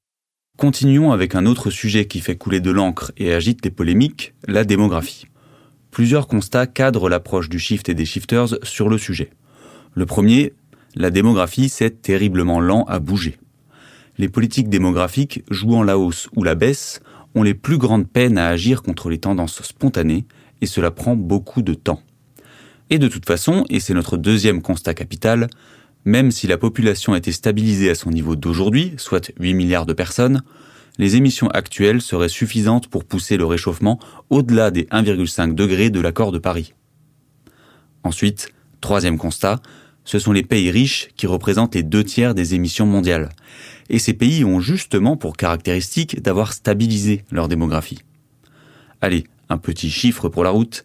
Continuons 0.58 1.14
avec 1.14 1.36
un 1.36 1.46
autre 1.46 1.70
sujet 1.70 2.04
qui 2.04 2.20
fait 2.20 2.36
couler 2.36 2.60
de 2.60 2.70
l'encre 2.70 3.14
et 3.16 3.32
agite 3.32 3.64
les 3.64 3.72
polémiques, 3.72 4.34
la 4.46 4.66
démographie. 4.66 5.28
Plusieurs 5.90 6.28
constats 6.28 6.68
cadrent 6.68 7.08
l'approche 7.08 7.48
du 7.48 7.58
shift 7.58 7.88
et 7.88 7.94
des 7.94 8.04
shifters 8.04 8.58
sur 8.64 8.90
le 8.90 8.98
sujet. 8.98 9.30
Le 9.94 10.06
premier, 10.06 10.52
la 10.96 11.12
démographie, 11.12 11.70
c'est 11.70 12.02
terriblement 12.02 12.60
lent 12.60 12.84
à 12.90 13.00
bouger. 13.00 13.38
Les 14.18 14.28
politiques 14.28 14.68
démographiques, 14.68 15.46
jouant 15.50 15.82
la 15.82 15.98
hausse 15.98 16.28
ou 16.36 16.44
la 16.44 16.56
baisse, 16.56 17.00
ont 17.36 17.44
les 17.44 17.54
plus 17.54 17.78
grandes 17.78 18.08
peines 18.08 18.38
à 18.38 18.48
agir 18.48 18.84
contre 18.84 19.10
les 19.10 19.20
tendances 19.20 19.62
spontanées, 19.64 20.26
et 20.62 20.66
cela 20.66 20.92
prend 20.92 21.16
beaucoup 21.16 21.62
de 21.62 21.74
temps. 21.74 22.02
Et 22.90 23.00
de 23.00 23.08
toute 23.08 23.26
façon, 23.26 23.66
et 23.70 23.80
c'est 23.80 23.94
notre 23.94 24.18
deuxième 24.18 24.62
constat 24.62 24.94
capital, 24.94 25.48
même 26.06 26.32
si 26.32 26.48
la 26.48 26.58
population 26.58 27.16
était 27.16 27.32
stabilisée 27.32 27.90
à 27.90 27.96
son 27.96 28.12
niveau 28.12 28.36
d'aujourd'hui, 28.36 28.94
soit 28.98 29.32
8 29.40 29.54
milliards 29.54 29.86
de 29.86 29.94
personnes, 29.94 30.42
les 31.00 31.16
émissions 31.16 31.48
actuelles 31.50 32.02
seraient 32.02 32.30
suffisantes 32.30 32.88
pour 32.88 33.04
pousser 33.06 33.38
le 33.38 33.46
réchauffement 33.46 34.00
au-delà 34.30 34.70
des 34.70 34.84
1,5 34.84 35.56
degrés 35.56 35.90
de 35.90 36.00
l'accord 36.00 36.32
de 36.32 36.38
Paris. 36.38 36.74
Ensuite, 38.04 38.50
troisième 38.82 39.18
constat, 39.18 39.62
ce 40.06 40.20
sont 40.20 40.32
les 40.32 40.44
pays 40.44 40.72
riches 40.72 41.10
qui 41.16 41.28
représentent 41.28 41.76
les 41.76 41.84
deux 41.84 42.04
tiers 42.04 42.36
des 42.36 42.56
émissions 42.56 42.86
mondiales. 42.86 43.30
Et 43.90 44.00
ces 44.00 44.14
pays 44.14 44.44
ont 44.44 44.60
justement 44.60 45.18
pour 45.18 45.38
caractéristique 45.38 46.22
d'avoir 46.22 46.54
stabilisé 46.54 47.24
leur 47.32 47.48
démographie. 47.48 48.00
Allez, 49.02 49.26
un 49.50 49.58
petit 49.58 49.90
chiffre 49.90 50.30
pour 50.30 50.44
la 50.44 50.50
route. 50.50 50.84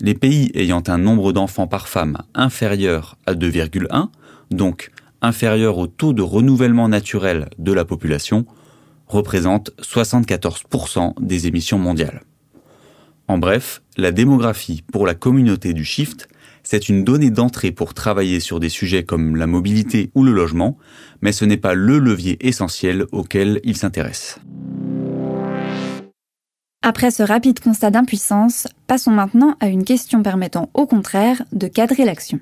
Les 0.00 0.14
pays 0.14 0.50
ayant 0.54 0.82
un 0.86 0.98
nombre 0.98 1.32
d'enfants 1.32 1.66
par 1.66 1.88
femme 1.88 2.18
inférieur 2.34 3.16
à 3.26 3.34
2,1, 3.34 4.08
donc 4.50 4.92
inférieur 5.20 5.78
au 5.78 5.88
taux 5.88 6.12
de 6.12 6.22
renouvellement 6.22 6.88
naturel 6.88 7.48
de 7.58 7.72
la 7.72 7.84
population, 7.84 8.46
représentent 9.08 9.70
74% 9.82 11.14
des 11.20 11.46
émissions 11.46 11.78
mondiales. 11.78 12.22
En 13.26 13.38
bref, 13.38 13.82
la 13.96 14.12
démographie 14.12 14.82
pour 14.92 15.06
la 15.06 15.14
communauté 15.14 15.72
du 15.72 15.84
shift 15.84 16.28
c'est 16.70 16.90
une 16.90 17.02
donnée 17.02 17.30
d'entrée 17.30 17.72
pour 17.72 17.94
travailler 17.94 18.40
sur 18.40 18.60
des 18.60 18.68
sujets 18.68 19.02
comme 19.02 19.36
la 19.36 19.46
mobilité 19.46 20.10
ou 20.14 20.22
le 20.22 20.32
logement, 20.32 20.76
mais 21.22 21.32
ce 21.32 21.46
n'est 21.46 21.56
pas 21.56 21.72
le 21.72 21.98
levier 21.98 22.36
essentiel 22.46 23.06
auquel 23.10 23.62
il 23.64 23.74
s'intéresse. 23.74 24.38
Après 26.82 27.10
ce 27.10 27.22
rapide 27.22 27.60
constat 27.60 27.90
d'impuissance, 27.90 28.68
passons 28.86 29.12
maintenant 29.12 29.56
à 29.60 29.68
une 29.68 29.82
question 29.82 30.22
permettant 30.22 30.68
au 30.74 30.84
contraire 30.84 31.42
de 31.52 31.68
cadrer 31.68 32.04
l'action. 32.04 32.38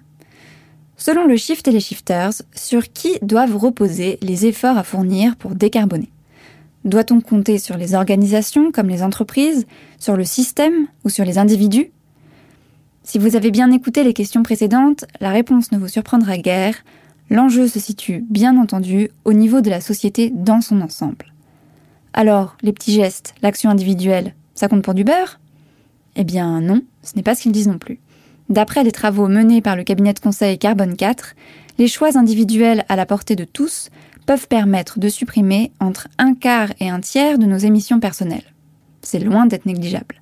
Selon 0.96 1.28
le 1.28 1.36
Shift 1.36 1.68
et 1.68 1.70
les 1.70 1.78
Shifters, 1.78 2.42
sur 2.52 2.92
qui 2.92 3.16
doivent 3.22 3.56
reposer 3.56 4.18
les 4.22 4.46
efforts 4.46 4.76
à 4.76 4.82
fournir 4.82 5.36
pour 5.36 5.54
décarboner? 5.54 6.10
Doit-on 6.84 7.20
compter 7.20 7.58
sur 7.58 7.76
les 7.76 7.94
organisations 7.94 8.72
comme 8.72 8.88
les 8.88 9.04
entreprises, 9.04 9.66
sur 10.00 10.16
le 10.16 10.24
système 10.24 10.88
ou 11.04 11.10
sur 11.10 11.24
les 11.24 11.38
individus? 11.38 11.92
Si 13.06 13.20
vous 13.20 13.36
avez 13.36 13.52
bien 13.52 13.70
écouté 13.70 14.02
les 14.02 14.12
questions 14.12 14.42
précédentes, 14.42 15.04
la 15.20 15.30
réponse 15.30 15.70
ne 15.70 15.78
vous 15.78 15.86
surprendra 15.86 16.38
guère. 16.38 16.74
L'enjeu 17.30 17.68
se 17.68 17.78
situe, 17.78 18.24
bien 18.28 18.58
entendu, 18.58 19.10
au 19.24 19.32
niveau 19.32 19.60
de 19.60 19.70
la 19.70 19.80
société 19.80 20.30
dans 20.34 20.60
son 20.60 20.80
ensemble. 20.80 21.32
Alors, 22.14 22.56
les 22.62 22.72
petits 22.72 22.92
gestes, 22.92 23.34
l'action 23.42 23.70
individuelle, 23.70 24.34
ça 24.56 24.66
compte 24.66 24.82
pour 24.82 24.94
du 24.94 25.04
beurre? 25.04 25.38
Eh 26.16 26.24
bien 26.24 26.60
non, 26.60 26.82
ce 27.04 27.12
n'est 27.14 27.22
pas 27.22 27.36
ce 27.36 27.42
qu'ils 27.42 27.52
disent 27.52 27.68
non 27.68 27.78
plus. 27.78 28.00
D'après 28.48 28.82
les 28.82 28.90
travaux 28.90 29.28
menés 29.28 29.60
par 29.60 29.76
le 29.76 29.84
cabinet 29.84 30.12
de 30.12 30.18
conseil 30.18 30.58
Carbone 30.58 30.96
4, 30.96 31.36
les 31.78 31.86
choix 31.86 32.18
individuels 32.18 32.84
à 32.88 32.96
la 32.96 33.06
portée 33.06 33.36
de 33.36 33.44
tous 33.44 33.88
peuvent 34.26 34.48
permettre 34.48 34.98
de 34.98 35.08
supprimer 35.08 35.70
entre 35.78 36.08
un 36.18 36.34
quart 36.34 36.72
et 36.80 36.88
un 36.88 36.98
tiers 36.98 37.38
de 37.38 37.46
nos 37.46 37.58
émissions 37.58 38.00
personnelles. 38.00 38.52
C'est 39.02 39.20
loin 39.20 39.46
d'être 39.46 39.66
négligeable. 39.66 40.20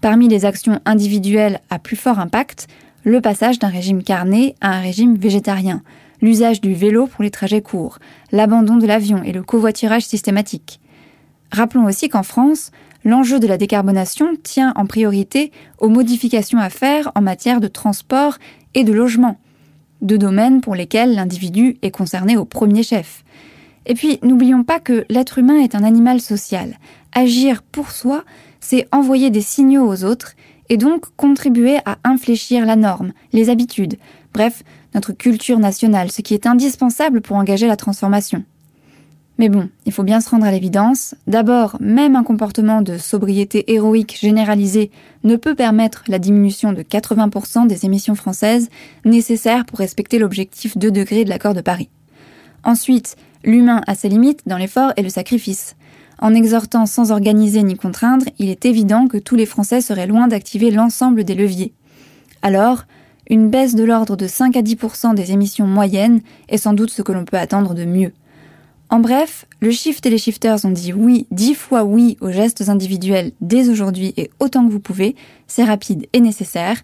Parmi 0.00 0.28
les 0.28 0.44
actions 0.44 0.80
individuelles 0.84 1.60
à 1.70 1.80
plus 1.80 1.96
fort 1.96 2.20
impact, 2.20 2.68
le 3.02 3.20
passage 3.20 3.58
d'un 3.58 3.68
régime 3.68 4.04
carné 4.04 4.54
à 4.60 4.76
un 4.76 4.80
régime 4.80 5.16
végétarien, 5.16 5.82
l'usage 6.22 6.60
du 6.60 6.72
vélo 6.72 7.08
pour 7.08 7.24
les 7.24 7.32
trajets 7.32 7.62
courts, 7.62 7.98
l'abandon 8.30 8.76
de 8.76 8.86
l'avion 8.86 9.22
et 9.24 9.32
le 9.32 9.42
covoiturage 9.42 10.04
systématique. 10.04 10.80
Rappelons 11.50 11.86
aussi 11.86 12.08
qu'en 12.08 12.22
France, 12.22 12.70
l'enjeu 13.04 13.40
de 13.40 13.48
la 13.48 13.58
décarbonation 13.58 14.36
tient 14.40 14.72
en 14.76 14.86
priorité 14.86 15.50
aux 15.78 15.88
modifications 15.88 16.60
à 16.60 16.70
faire 16.70 17.10
en 17.16 17.20
matière 17.20 17.60
de 17.60 17.68
transport 17.68 18.38
et 18.74 18.84
de 18.84 18.92
logement, 18.92 19.38
deux 20.00 20.18
domaines 20.18 20.60
pour 20.60 20.76
lesquels 20.76 21.14
l'individu 21.14 21.76
est 21.82 21.90
concerné 21.90 22.36
au 22.36 22.44
premier 22.44 22.84
chef. 22.84 23.24
Et 23.88 23.94
puis, 23.94 24.18
n'oublions 24.22 24.64
pas 24.64 24.80
que 24.80 25.04
l'être 25.08 25.38
humain 25.38 25.58
est 25.60 25.74
un 25.74 25.82
animal 25.82 26.20
social. 26.20 26.78
Agir 27.12 27.62
pour 27.62 27.90
soi, 27.90 28.22
c'est 28.60 28.86
envoyer 28.92 29.30
des 29.30 29.40
signaux 29.40 29.86
aux 29.86 30.04
autres 30.04 30.34
et 30.68 30.76
donc 30.76 31.06
contribuer 31.16 31.78
à 31.86 31.96
infléchir 32.04 32.66
la 32.66 32.76
norme, 32.76 33.12
les 33.32 33.48
habitudes, 33.48 33.96
bref, 34.34 34.62
notre 34.94 35.12
culture 35.12 35.58
nationale, 35.58 36.10
ce 36.10 36.20
qui 36.20 36.34
est 36.34 36.46
indispensable 36.46 37.22
pour 37.22 37.36
engager 37.36 37.66
la 37.66 37.76
transformation. 37.76 38.44
Mais 39.38 39.48
bon, 39.48 39.68
il 39.86 39.92
faut 39.92 40.02
bien 40.02 40.20
se 40.20 40.28
rendre 40.30 40.44
à 40.44 40.50
l'évidence. 40.50 41.14
D'abord, 41.28 41.76
même 41.80 42.16
un 42.16 42.24
comportement 42.24 42.82
de 42.82 42.98
sobriété 42.98 43.72
héroïque 43.72 44.18
généralisé 44.20 44.90
ne 45.22 45.36
peut 45.36 45.54
permettre 45.54 46.02
la 46.08 46.18
diminution 46.18 46.72
de 46.72 46.82
80% 46.82 47.68
des 47.68 47.86
émissions 47.86 48.16
françaises 48.16 48.68
nécessaires 49.04 49.64
pour 49.64 49.78
respecter 49.78 50.18
l'objectif 50.18 50.76
2 50.76 50.90
degrés 50.90 51.24
de 51.24 51.30
l'accord 51.30 51.54
de 51.54 51.60
Paris. 51.60 51.88
Ensuite, 52.64 53.16
l'humain 53.44 53.82
a 53.86 53.94
ses 53.94 54.08
limites 54.08 54.42
dans 54.46 54.56
l'effort 54.56 54.92
et 54.96 55.02
le 55.02 55.08
sacrifice. 55.08 55.76
En 56.20 56.34
exhortant 56.34 56.86
sans 56.86 57.12
organiser 57.12 57.62
ni 57.62 57.76
contraindre, 57.76 58.26
il 58.38 58.48
est 58.48 58.64
évident 58.64 59.06
que 59.06 59.18
tous 59.18 59.36
les 59.36 59.46
Français 59.46 59.80
seraient 59.80 60.06
loin 60.06 60.26
d'activer 60.26 60.70
l'ensemble 60.70 61.24
des 61.24 61.34
leviers. 61.34 61.72
Alors, 62.42 62.84
une 63.30 63.50
baisse 63.50 63.74
de 63.74 63.84
l'ordre 63.84 64.16
de 64.16 64.26
5 64.26 64.56
à 64.56 64.62
10% 64.62 65.14
des 65.14 65.32
émissions 65.32 65.66
moyennes 65.66 66.20
est 66.48 66.56
sans 66.56 66.72
doute 66.72 66.90
ce 66.90 67.02
que 67.02 67.12
l'on 67.12 67.24
peut 67.24 67.36
attendre 67.36 67.74
de 67.74 67.84
mieux. 67.84 68.12
En 68.90 69.00
bref, 69.00 69.44
le 69.60 69.70
shift 69.70 70.06
et 70.06 70.10
les 70.10 70.16
shifters 70.16 70.64
ont 70.64 70.70
dit 70.70 70.94
oui, 70.94 71.26
dix 71.30 71.54
fois 71.54 71.84
oui 71.84 72.16
aux 72.22 72.30
gestes 72.30 72.70
individuels 72.70 73.32
dès 73.42 73.68
aujourd'hui 73.68 74.14
et 74.16 74.30
autant 74.40 74.66
que 74.66 74.72
vous 74.72 74.80
pouvez, 74.80 75.14
c'est 75.46 75.64
rapide 75.64 76.06
et 76.14 76.20
nécessaire, 76.20 76.78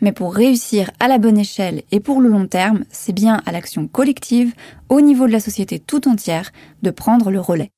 mais 0.00 0.12
pour 0.12 0.34
réussir 0.34 0.90
à 1.00 1.08
la 1.08 1.18
bonne 1.18 1.38
échelle 1.38 1.82
et 1.90 2.00
pour 2.00 2.20
le 2.20 2.28
long 2.28 2.46
terme, 2.46 2.84
c'est 2.90 3.12
bien 3.12 3.42
à 3.46 3.52
l'action 3.52 3.86
collective, 3.88 4.54
au 4.88 5.00
niveau 5.00 5.26
de 5.26 5.32
la 5.32 5.40
société 5.40 5.78
tout 5.78 6.08
entière, 6.08 6.52
de 6.82 6.90
prendre 6.90 7.30
le 7.30 7.40
relais. 7.40 7.70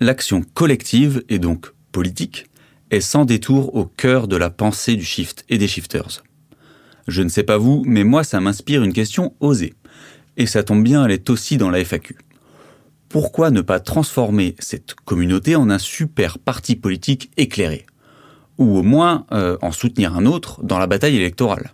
L'action 0.00 0.42
collective, 0.42 1.22
et 1.28 1.38
donc 1.38 1.72
politique, 1.92 2.46
est 2.90 3.00
sans 3.00 3.24
détour 3.24 3.74
au 3.74 3.86
cœur 3.86 4.28
de 4.28 4.36
la 4.36 4.50
pensée 4.50 4.96
du 4.96 5.04
shift 5.04 5.44
et 5.48 5.58
des 5.58 5.68
shifters. 5.68 6.22
Je 7.08 7.22
ne 7.22 7.28
sais 7.28 7.42
pas 7.42 7.58
vous, 7.58 7.82
mais 7.86 8.04
moi 8.04 8.24
ça 8.24 8.40
m'inspire 8.40 8.82
une 8.82 8.92
question 8.92 9.34
osée. 9.40 9.74
Et 10.36 10.46
ça 10.46 10.62
tombe 10.62 10.82
bien, 10.82 11.04
elle 11.04 11.10
est 11.10 11.30
aussi 11.30 11.56
dans 11.56 11.70
la 11.70 11.80
FAQ. 11.84 12.16
pourquoi 13.08 13.50
ne 13.50 13.60
pas 13.60 13.78
transformer 13.78 14.56
cette 14.58 14.94
communauté 14.94 15.54
en 15.54 15.68
un 15.68 15.78
super 15.78 16.38
parti 16.38 16.76
politique 16.76 17.30
éclairé? 17.36 17.84
Ou 18.62 18.78
au 18.78 18.84
moins 18.84 19.26
euh, 19.32 19.56
en 19.60 19.72
soutenir 19.72 20.14
un 20.14 20.24
autre 20.24 20.62
dans 20.62 20.78
la 20.78 20.86
bataille 20.86 21.16
électorale 21.16 21.72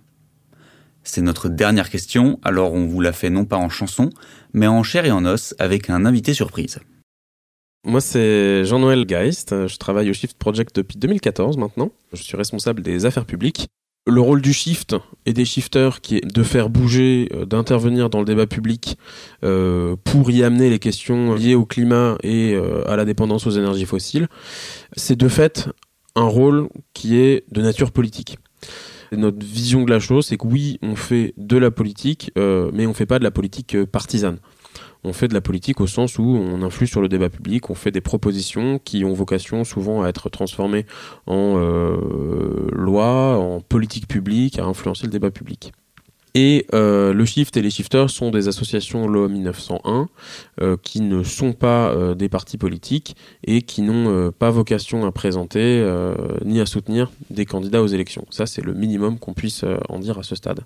C'est 1.03 1.21
notre 1.21 1.51
dernière 1.51 1.91
question, 1.91 2.41
alors 2.43 2.73
on 2.73 2.87
vous 2.87 3.03
la 3.03 3.13
fait 3.13 3.29
non 3.29 3.45
pas 3.45 3.59
en 3.59 3.69
chanson, 3.69 4.09
mais 4.55 4.67
en 4.67 4.83
chair 4.83 5.05
et 5.05 5.11
en 5.11 5.27
os 5.27 5.55
avec 5.59 5.91
un 5.91 6.07
invité 6.07 6.33
surprise. 6.33 6.79
Moi, 7.85 8.01
c'est 8.01 8.65
Jean-Noël 8.65 9.05
Geist. 9.05 9.67
Je 9.67 9.77
travaille 9.77 10.09
au 10.09 10.15
Shift 10.15 10.39
Project 10.39 10.75
depuis 10.77 10.97
2014 10.97 11.59
maintenant. 11.59 11.91
Je 12.15 12.23
suis 12.23 12.39
responsable 12.39 12.81
des 12.81 13.05
affaires 13.05 13.27
publiques 13.27 13.69
le 14.07 14.23
rôle 14.23 14.41
du 14.41 14.55
shift 14.55 14.97
et 15.27 15.35
des 15.35 15.45
shifters 15.45 16.01
qui 16.01 16.17
est 16.17 16.25
de 16.25 16.43
faire 16.43 16.71
bouger, 16.71 17.29
euh, 17.35 17.45
d'intervenir 17.45 18.09
dans 18.09 18.21
le 18.21 18.25
débat 18.25 18.47
public 18.47 18.97
euh, 19.45 19.97
pour 20.03 20.31
y 20.31 20.43
amener 20.43 20.71
les 20.71 20.79
questions 20.79 21.35
liées 21.35 21.55
au 21.55 21.67
climat 21.67 22.17
et 22.23 22.57
à 22.87 22.97
la 22.97 23.05
dépendance 23.05 23.47
aux 23.47 23.51
énergies 23.51 23.85
fossiles, 23.85 24.29
c'est 24.97 25.17
de 25.17 25.29
fait 25.29 25.69
un 26.19 26.29
rôle 26.29 26.69
qui 26.95 27.17
est 27.17 27.45
de 27.51 27.63
nature 27.63 27.93
politique. 27.93 28.39
notre 29.13 29.45
vision 29.45 29.85
de 29.85 29.91
la 29.91 30.01
chose, 30.01 30.27
c'est 30.27 30.37
que 30.37 30.47
oui, 30.47 30.79
on 30.83 30.97
fait 30.97 31.33
de 31.37 31.57
la 31.57 31.71
politique, 31.71 32.31
mais 32.37 32.87
on 32.87 32.95
fait 32.95 33.07
pas 33.07 33.19
de 33.19 33.25
la 33.25 33.31
politique 33.31 33.85
partisane 33.85 34.39
on 35.05 35.13
fait 35.13 35.29
de 35.29 35.35
la 35.35 35.41
politique 35.41 35.81
au 35.81 35.87
sens 35.87 36.19
où 36.19 36.23
on 36.23 36.63
influe 36.63 36.87
sur 36.87 37.01
le 37.01 37.09
débat 37.09 37.29
public, 37.29 37.71
on 37.71 37.75
fait 37.75 37.91
des 37.91 38.01
propositions 38.01 38.79
qui 38.79 39.05
ont 39.05 39.13
vocation 39.13 39.65
souvent 39.65 40.03
à 40.03 40.09
être 40.09 40.29
transformées 40.29 40.87
en 41.27 41.57
euh, 41.57 42.69
loi, 42.73 43.37
en 43.39 43.61
politique 43.61 44.09
publique, 44.09 44.59
à 44.59 44.65
influencer 44.65 45.07
le 45.07 45.13
débat 45.13 45.31
public. 45.31 45.73
Et 46.35 46.67
euh, 46.75 47.13
le 47.13 47.25
Shift 47.25 47.57
et 47.57 47.63
les 47.63 47.71
Shifters 47.71 48.11
sont 48.11 48.31
des 48.31 48.49
associations 48.49 49.09
loi 49.09 49.29
1901 49.29 50.09
euh, 50.61 50.77
qui 50.83 51.01
ne 51.01 51.23
sont 51.23 51.53
pas 51.53 51.95
des 52.15 52.29
partis 52.29 52.59
politiques 52.59 53.17
et 53.45 53.63
qui 53.63 53.83
n'ont 53.83 54.33
pas 54.33 54.51
vocation 54.51 55.07
à 55.07 55.13
présenter 55.13 55.85
ni 56.45 56.61
à 56.61 56.67
soutenir 56.67 57.11
des 57.31 57.47
candidats 57.47 57.83
aux 57.83 57.87
élections. 57.87 58.25
Ça, 58.31 58.47
c'est 58.47 58.63
le 58.63 58.75
minimum 58.75 59.19
qu'on 59.19 59.35
puisse 59.35 59.65
en 59.89 59.99
dire 59.99 60.19
à 60.19 60.23
ce 60.23 60.35
stade. 60.35 60.61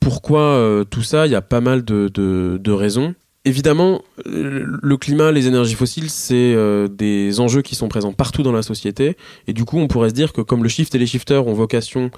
Pourquoi 0.00 0.84
tout 0.90 1.02
ça? 1.02 1.26
Il 1.26 1.32
y 1.32 1.36
a 1.36 1.42
pas 1.42 1.60
mal 1.60 1.84
de 1.84 2.70
raisons. 2.70 3.14
Évidemment, 3.44 4.02
euh, 4.28 4.64
le 4.80 4.96
climat, 4.96 5.32
les 5.32 5.48
énergies 5.48 5.74
fossiles, 5.74 6.10
c'est 6.10 6.54
euh, 6.54 6.86
des 6.86 7.40
enjeux 7.40 7.62
qui 7.62 7.74
sont 7.74 7.88
présents 7.88 8.12
partout 8.12 8.44
dans 8.44 8.52
la 8.52 8.62
société. 8.62 9.16
Et 9.48 9.52
du 9.52 9.64
coup, 9.64 9.78
on 9.78 9.88
pourrait 9.88 10.10
se 10.10 10.14
dire 10.14 10.32
que 10.32 10.42
comme 10.42 10.62
le 10.62 10.68
shift 10.68 10.94
et 10.94 10.98
les 10.98 11.08
shifters 11.08 11.44
ont 11.44 11.52
vocation 11.52 12.12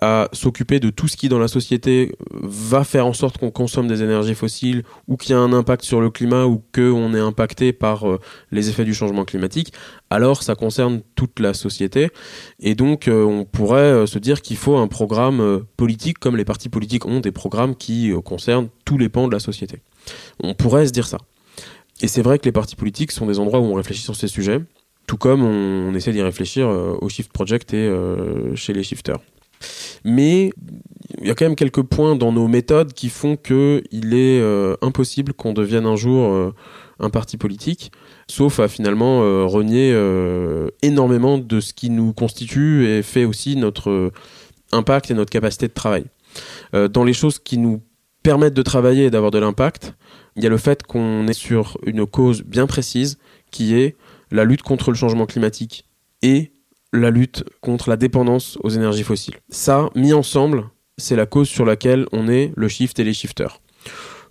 à 0.00 0.28
s'occuper 0.32 0.80
de 0.80 0.90
tout 0.90 1.08
ce 1.08 1.16
qui 1.16 1.28
dans 1.28 1.38
la 1.38 1.48
société 1.48 2.16
va 2.30 2.84
faire 2.84 3.06
en 3.06 3.12
sorte 3.12 3.38
qu'on 3.38 3.50
consomme 3.50 3.88
des 3.88 4.02
énergies 4.02 4.34
fossiles 4.34 4.82
ou 5.06 5.16
qu'il 5.16 5.30
y 5.30 5.34
a 5.34 5.38
un 5.38 5.52
impact 5.52 5.84
sur 5.84 6.00
le 6.00 6.10
climat 6.10 6.46
ou 6.46 6.62
qu'on 6.74 7.14
est 7.14 7.20
impacté 7.20 7.72
par 7.72 8.08
euh, 8.08 8.20
les 8.50 8.68
effets 8.68 8.84
du 8.84 8.94
changement 8.94 9.24
climatique, 9.24 9.72
alors 10.10 10.42
ça 10.42 10.54
concerne 10.54 11.02
toute 11.14 11.40
la 11.40 11.54
société. 11.54 12.10
Et 12.60 12.74
donc 12.74 13.08
on 13.08 13.44
pourrait 13.44 14.06
se 14.06 14.18
dire 14.18 14.42
qu'il 14.42 14.56
faut 14.56 14.76
un 14.76 14.88
programme 14.88 15.64
politique 15.76 16.18
comme 16.18 16.36
les 16.36 16.44
partis 16.44 16.68
politiques 16.68 17.06
ont 17.06 17.20
des 17.20 17.32
programmes 17.32 17.74
qui 17.74 18.12
concernent 18.24 18.68
tous 18.84 18.98
les 18.98 19.08
pans 19.08 19.28
de 19.28 19.32
la 19.32 19.40
société. 19.40 19.80
On 20.42 20.54
pourrait 20.54 20.86
se 20.86 20.92
dire 20.92 21.06
ça. 21.06 21.18
Et 22.00 22.08
c'est 22.08 22.22
vrai 22.22 22.38
que 22.38 22.44
les 22.44 22.52
partis 22.52 22.76
politiques 22.76 23.12
sont 23.12 23.26
des 23.26 23.38
endroits 23.38 23.60
où 23.60 23.64
on 23.64 23.74
réfléchit 23.74 24.02
sur 24.02 24.14
ces 24.14 24.28
sujets, 24.28 24.60
tout 25.06 25.16
comme 25.16 25.42
on, 25.42 25.94
essaie 25.94 26.12
d'y 26.12 26.22
réfléchir 26.22 26.68
euh, 26.68 26.96
au 27.00 27.08
Shift 27.08 27.32
Project 27.32 27.74
et 27.74 27.88
euh, 27.88 28.54
chez 28.54 28.72
les 28.72 28.82
shifters. 28.82 29.18
Mais 30.04 30.50
il 31.20 31.26
y 31.26 31.30
a 31.30 31.34
quand 31.34 31.46
même 31.46 31.56
quelques 31.56 31.82
points 31.82 32.16
dans 32.16 32.32
nos 32.32 32.48
méthodes 32.48 32.92
qui 32.92 33.08
font 33.08 33.36
qu'il 33.36 34.14
est 34.14 34.40
euh, 34.40 34.76
impossible 34.82 35.32
qu'on 35.32 35.52
devienne 35.52 35.86
un 35.86 35.96
jour 35.96 36.52
un 37.00 37.10
parti 37.10 37.36
politique, 37.36 37.92
sauf 38.28 38.58
à 38.58 38.66
finalement 38.66 39.20
renier 39.46 39.96
énormément 40.82 41.38
de 41.38 41.60
ce 41.60 41.72
qui 41.72 41.90
nous 41.90 42.12
constitue 42.12 42.86
et 42.86 43.02
fait 43.02 43.24
aussi 43.24 43.56
notre 43.56 44.10
impact 44.72 45.10
et 45.10 45.14
notre 45.14 45.30
capacité 45.30 45.68
de 45.68 45.72
travail. 45.72 46.04
dans 46.72 47.04
les 47.04 47.12
choses 47.12 47.38
qui 47.38 47.56
nous 47.56 47.80
permettent 48.22 48.54
de 48.54 48.62
travailler 48.62 49.04
et 49.04 49.10
d'avoir 49.10 49.30
de 49.30 49.38
l'impact, 49.38 49.94
il 50.36 50.42
y 50.42 50.46
a 50.46 50.50
le 50.50 50.58
fait 50.58 50.82
qu'on 50.84 51.26
est 51.26 51.32
sur 51.32 51.78
une 51.86 52.06
cause 52.06 52.42
bien 52.42 52.66
précise 52.66 53.18
qui 53.50 53.74
est 53.74 53.96
la 54.30 54.44
lutte 54.44 54.62
contre 54.62 54.90
le 54.90 54.96
changement 54.96 55.26
climatique 55.26 55.84
et 56.22 56.52
la 56.92 57.10
lutte 57.10 57.44
contre 57.60 57.90
la 57.90 57.96
dépendance 57.96 58.58
aux 58.62 58.70
énergies 58.70 59.02
fossiles. 59.02 59.36
Ça, 59.50 59.90
mis 59.94 60.12
ensemble, 60.12 60.64
c'est 60.96 61.16
la 61.16 61.26
cause 61.26 61.48
sur 61.48 61.64
laquelle 61.64 62.06
on 62.12 62.28
est 62.28 62.52
le 62.56 62.68
shift 62.68 62.98
et 62.98 63.04
les 63.04 63.12
shifters. 63.12 63.60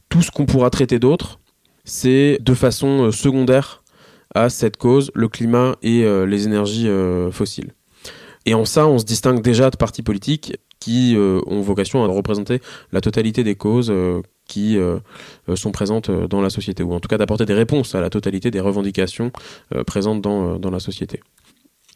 Tout 0.09 0.21
ce 0.21 0.31
qu'on 0.31 0.45
pourra 0.45 0.69
traiter 0.69 0.99
d'autre, 0.99 1.39
c'est 1.85 2.37
de 2.41 2.53
façon 2.53 3.05
euh, 3.05 3.11
secondaire 3.11 3.83
à 4.35 4.49
cette 4.49 4.77
cause, 4.77 5.11
le 5.15 5.29
climat 5.29 5.77
et 5.81 6.03
euh, 6.03 6.25
les 6.25 6.45
énergies 6.45 6.87
euh, 6.87 7.31
fossiles. 7.31 7.73
Et 8.45 8.53
en 8.53 8.65
ça, 8.65 8.87
on 8.87 8.99
se 8.99 9.05
distingue 9.05 9.41
déjà 9.41 9.69
de 9.69 9.77
partis 9.77 10.03
politiques 10.03 10.57
qui 10.79 11.17
ont 11.17 11.59
vocation 11.59 12.05
à 12.05 12.07
représenter 12.07 12.61
la 12.93 13.01
totalité 13.01 13.43
des 13.43 13.55
causes 13.55 13.91
qui 14.47 14.77
sont 15.55 15.71
présentes 15.71 16.09
dans 16.09 16.39
la 16.39 16.49
société, 16.49 16.81
ou 16.81 16.93
en 16.93 17.01
tout 17.01 17.09
cas 17.09 17.17
d'apporter 17.17 17.43
des 17.43 17.55
réponses 17.55 17.93
à 17.93 17.99
la 17.99 18.09
totalité 18.09 18.49
des 18.49 18.61
revendications 18.61 19.33
présentes 19.85 20.21
dans 20.21 20.71
la 20.71 20.79
société. 20.79 21.19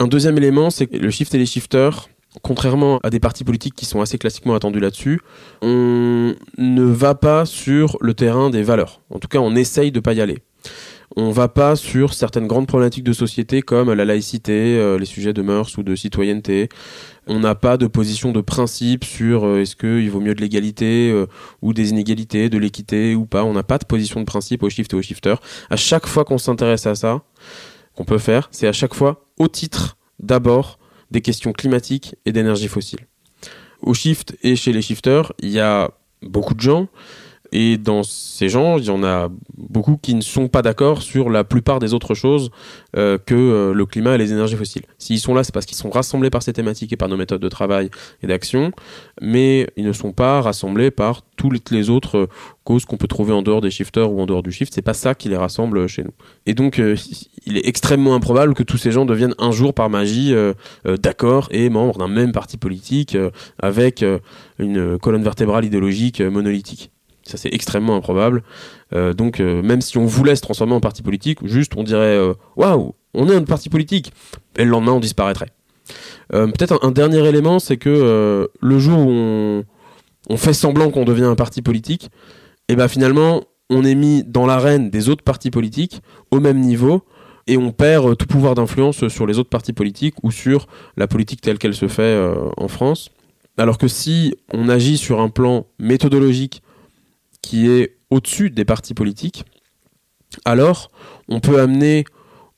Un 0.02 0.08
deuxième 0.08 0.36
élément, 0.36 0.72
c'est 0.72 0.88
que 0.88 0.98
le 0.98 1.12
shift 1.12 1.36
et 1.36 1.38
les 1.38 1.46
shifters, 1.46 2.10
contrairement 2.42 3.00
à 3.04 3.12
des 3.12 3.20
partis 3.20 3.44
politiques 3.44 3.76
qui 3.76 3.86
sont 3.86 4.02
assez 4.02 4.18
classiquement 4.18 4.56
attendus 4.56 4.80
là-dessus, 4.80 5.22
on 5.62 6.34
ne 6.58 6.84
va 6.84 7.14
pas 7.14 7.46
sur 7.46 7.98
le 8.02 8.16
terrain 8.16 8.50
des 8.50 8.64
valeurs. 8.64 9.02
En 9.12 9.20
tout 9.20 9.28
cas, 9.28 9.38
on 9.38 9.56
essaye 9.56 9.92
de 9.92 10.00
pas 10.00 10.14
y 10.14 10.22
aller 10.22 10.40
on 11.16 11.32
va 11.32 11.48
pas 11.48 11.76
sur 11.76 12.14
certaines 12.14 12.48
grandes 12.48 12.68
problématiques 12.68 13.04
de 13.04 13.14
société 13.14 13.62
comme 13.62 13.92
la 13.92 14.06
laïcité, 14.06 14.78
euh, 14.78 14.98
les 14.98 15.06
sujets 15.06 15.34
de 15.34 15.42
mœurs 15.42 15.78
ou 15.78 15.84
de 15.84 15.96
citoyenneté. 15.96 16.70
On 17.28 17.40
n'a 17.40 17.56
pas 17.56 17.78
de 17.78 17.88
position 17.88 18.32
de 18.32 18.42
principe 18.42 19.04
sur 19.04 19.46
euh, 19.46 19.62
est-ce 19.62 19.76
qu'il 19.76 20.10
vaut 20.10 20.22
mieux 20.22 20.36
de 20.36 20.42
l'égalité 20.42 21.12
euh, 21.12 21.28
ou 21.62 21.74
des 21.74 21.90
inégalités, 21.90 22.50
de 22.50 22.58
l'équité 22.58 23.16
ou 23.16 23.26
pas. 23.26 23.44
On 23.44 23.54
n'a 23.54 23.64
pas 23.64 23.78
de 23.78 23.86
position 23.86 24.22
de 24.22 24.26
principe 24.26 24.64
au 24.64 24.70
shift 24.70 24.94
et 24.94 24.96
au 24.96 25.02
shifter. 25.02 25.36
À 25.70 25.76
chaque 25.76 26.08
fois 26.08 26.24
qu'on 26.24 26.38
s'intéresse 26.38 26.88
à 26.88 26.96
ça, 26.96 27.22
qu'on 27.96 28.06
peut 28.06 28.18
faire, 28.18 28.48
c'est 28.52 28.68
à 28.68 28.74
chaque 28.74 28.94
fois 28.94 29.26
au 29.42 29.48
titre 29.48 29.98
d'abord 30.20 30.78
des 31.10 31.22
questions 31.22 31.52
climatiques 31.52 32.16
et 32.26 32.32
d'énergie 32.32 32.68
fossile. 32.68 33.08
Au 33.82 33.96
shift 33.96 34.38
et 34.44 34.56
chez 34.56 34.72
les 34.72 34.84
shifters, 34.84 35.34
il 35.40 35.50
y 35.50 35.60
a 35.60 35.90
beaucoup 36.22 36.54
de 36.54 36.60
gens 36.60 36.88
et 37.54 37.78
dans 37.78 38.04
ces 38.04 38.48
gens, 38.48 38.78
il 38.78 38.86
y 38.86 38.90
en 38.90 39.04
a 39.04 39.30
beaucoup 39.58 39.98
qui 40.02 40.16
ne 40.16 40.22
sont 40.22 40.48
pas 40.48 40.62
d'accord 40.62 41.02
sur 41.02 41.30
la 41.30 41.44
plupart 41.44 41.80
des 41.80 41.94
autres 41.94 42.16
choses 42.16 42.50
euh, 42.96 43.18
que 43.18 43.36
euh, 43.36 43.74
le 43.74 43.86
climat 43.86 44.16
et 44.16 44.18
les 44.18 44.32
énergies 44.32 44.56
fossiles. 44.56 44.84
S'ils 44.98 45.20
sont 45.20 45.34
là, 45.34 45.44
c'est 45.44 45.54
parce 45.54 45.66
qu'ils 45.66 45.76
sont 45.76 45.90
rassemblés 45.90 46.30
par 46.30 46.44
ces 46.44 46.54
thématiques 46.54 46.94
et 46.94 46.98
par 46.98 47.10
nos 47.10 47.18
méthodes 47.18 47.42
de 47.42 47.50
travail 47.50 47.90
et 48.24 48.28
d'action, 48.28 48.72
mais 49.22 49.68
ils 49.76 49.86
ne 49.86 49.92
sont 49.92 50.14
pas 50.14 50.40
rassemblés 50.42 50.92
par 50.92 51.24
toutes 51.36 51.72
les 51.72 51.90
autres 51.90 52.18
euh, 52.18 52.28
causes 52.64 52.86
qu'on 52.86 52.98
peut 52.98 53.08
trouver 53.08 53.34
en 53.34 53.42
dehors 53.42 53.60
des 53.60 53.72
shifters 53.72 54.10
ou 54.10 54.22
en 54.22 54.26
dehors 54.26 54.44
du 54.44 54.52
shift. 54.54 54.74
C'est 54.74 54.82
pas 54.82 54.94
ça 54.94 55.14
qui 55.14 55.28
les 55.28 55.38
rassemble 55.38 55.90
chez 55.90 56.04
nous. 56.04 56.14
Et 56.46 56.54
donc, 56.54 56.78
il 57.46 57.58
est 57.58 57.68
extrêmement 57.68 58.16
improbable 58.16 58.54
que 58.54 58.64
tous 58.64 58.78
ces 58.78 58.94
gens 58.94 59.04
deviennent 59.06 59.36
un 59.40 59.52
jour 59.52 59.74
par 59.74 59.90
magie 59.90 60.34
d'accord 60.86 61.48
et 61.52 61.70
membres 61.70 61.98
d'un 61.98 62.08
même 62.08 62.32
parti 62.32 62.58
politique 62.58 63.18
avec 63.60 64.06
une 64.60 65.00
colonne 65.00 65.24
vertébrale 65.24 65.66
idéologique 65.66 66.22
monolithique. 66.22 66.92
Ça, 67.24 67.38
c'est 67.38 67.54
extrêmement 67.54 67.96
improbable. 67.96 68.44
Euh, 68.94 69.14
donc, 69.14 69.40
euh, 69.40 69.62
même 69.62 69.82
si 69.82 69.98
on 69.98 70.06
voulait 70.06 70.36
se 70.36 70.42
transformer 70.42 70.74
en 70.74 70.80
parti 70.80 71.02
politique, 71.02 71.40
juste 71.44 71.74
on 71.78 71.84
dirait 71.84 72.18
euh, 72.18 72.34
waouh, 72.56 72.96
on 73.14 73.30
est 73.30 73.36
un 73.36 73.44
parti 73.44 73.70
politique, 73.70 74.12
et 74.58 74.64
le 74.64 74.72
lendemain 74.72 74.94
on 74.94 75.00
disparaîtrait. 75.00 75.50
Peut-être 76.30 76.80
un, 76.82 76.92
dernier 76.92 77.28
élément, 77.28 77.60
c'est 77.60 77.76
que 77.76 78.48
le 78.62 78.80
jour 78.80 79.00
où 79.00 79.64
on, 80.30 80.38
fait 80.38 80.54
semblant 80.54 80.90
qu'on 80.90 81.04
devient 81.04 81.26
un 81.26 81.36
parti 81.36 81.62
politique, 81.62 82.06
et 82.06 82.74
eh 82.74 82.76
ben 82.78 82.88
finalement 82.88 83.44
on 83.70 83.84
est 83.84 83.96
mis 83.96 84.24
dans 84.24 84.46
l'arène 84.46 84.90
des 84.90 85.10
autres 85.10 85.26
partis 85.26 85.52
politiques 85.52 86.02
au 86.30 86.40
même 86.40 86.62
niveau 86.62 87.04
et 87.48 87.58
on 87.58 87.74
perd 87.74 88.16
tout 88.16 88.28
pouvoir 88.28 88.56
d'influence 88.56 89.10
sur 89.10 89.28
les 89.28 89.40
autres 89.40 89.50
partis 89.50 89.74
politiques 89.74 90.16
ou 90.24 90.32
sur 90.32 90.68
la 90.96 91.08
politique 91.08 91.42
telle 91.42 91.58
qu'elle 91.58 91.76
se 91.76 91.90
fait 91.90 92.18
en 92.56 92.70
France. 92.70 93.10
Alors 93.58 93.78
que 93.78 93.90
si 93.90 94.34
on 94.54 94.70
agit 94.70 94.98
sur 94.98 95.20
un 95.20 95.28
plan 95.28 95.66
méthodologique 95.80 96.64
qui 97.42 97.70
est 97.70 97.98
au-dessus 98.10 98.50
des 98.50 98.66
partis 98.66 98.94
politiques, 98.94 99.46
alors 100.46 100.92
on 101.28 101.40
peut 101.40 101.60
amener 101.60 102.06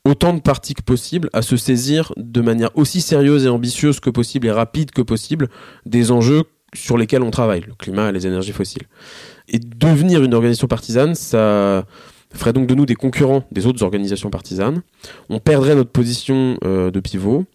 autant 0.05 0.33
de 0.33 0.41
partis 0.41 0.73
que 0.73 0.81
possible 0.81 1.29
à 1.33 1.41
se 1.41 1.55
saisir 1.55 2.11
de 2.17 2.41
manière 2.41 2.69
aussi 2.75 3.01
sérieuse 3.01 3.45
et 3.45 3.49
ambitieuse 3.49 3.99
que 3.99 4.09
possible 4.09 4.47
et 4.47 4.51
rapide 4.51 4.91
que 4.91 5.01
possible 5.01 5.49
des 5.85 6.11
enjeux 6.11 6.43
sur 6.73 6.97
lesquels 6.97 7.23
on 7.23 7.31
travaille, 7.31 7.61
le 7.61 7.73
climat 7.75 8.09
et 8.09 8.11
les 8.11 8.27
énergies 8.27 8.51
fossiles. 8.51 8.87
Et 9.47 9.59
devenir 9.59 10.23
une 10.23 10.33
organisation 10.33 10.67
partisane, 10.67 11.15
ça 11.15 11.85
ferait 12.33 12.53
donc 12.53 12.67
de 12.67 12.75
nous 12.75 12.85
des 12.85 12.95
concurrents 12.95 13.43
des 13.51 13.67
autres 13.67 13.83
organisations 13.83 14.29
partisanes. 14.29 14.81
On 15.29 15.39
perdrait 15.39 15.75
notre 15.75 15.91
position 15.91 16.57
euh, 16.63 16.89
de 16.89 16.99
pivot 16.99 17.45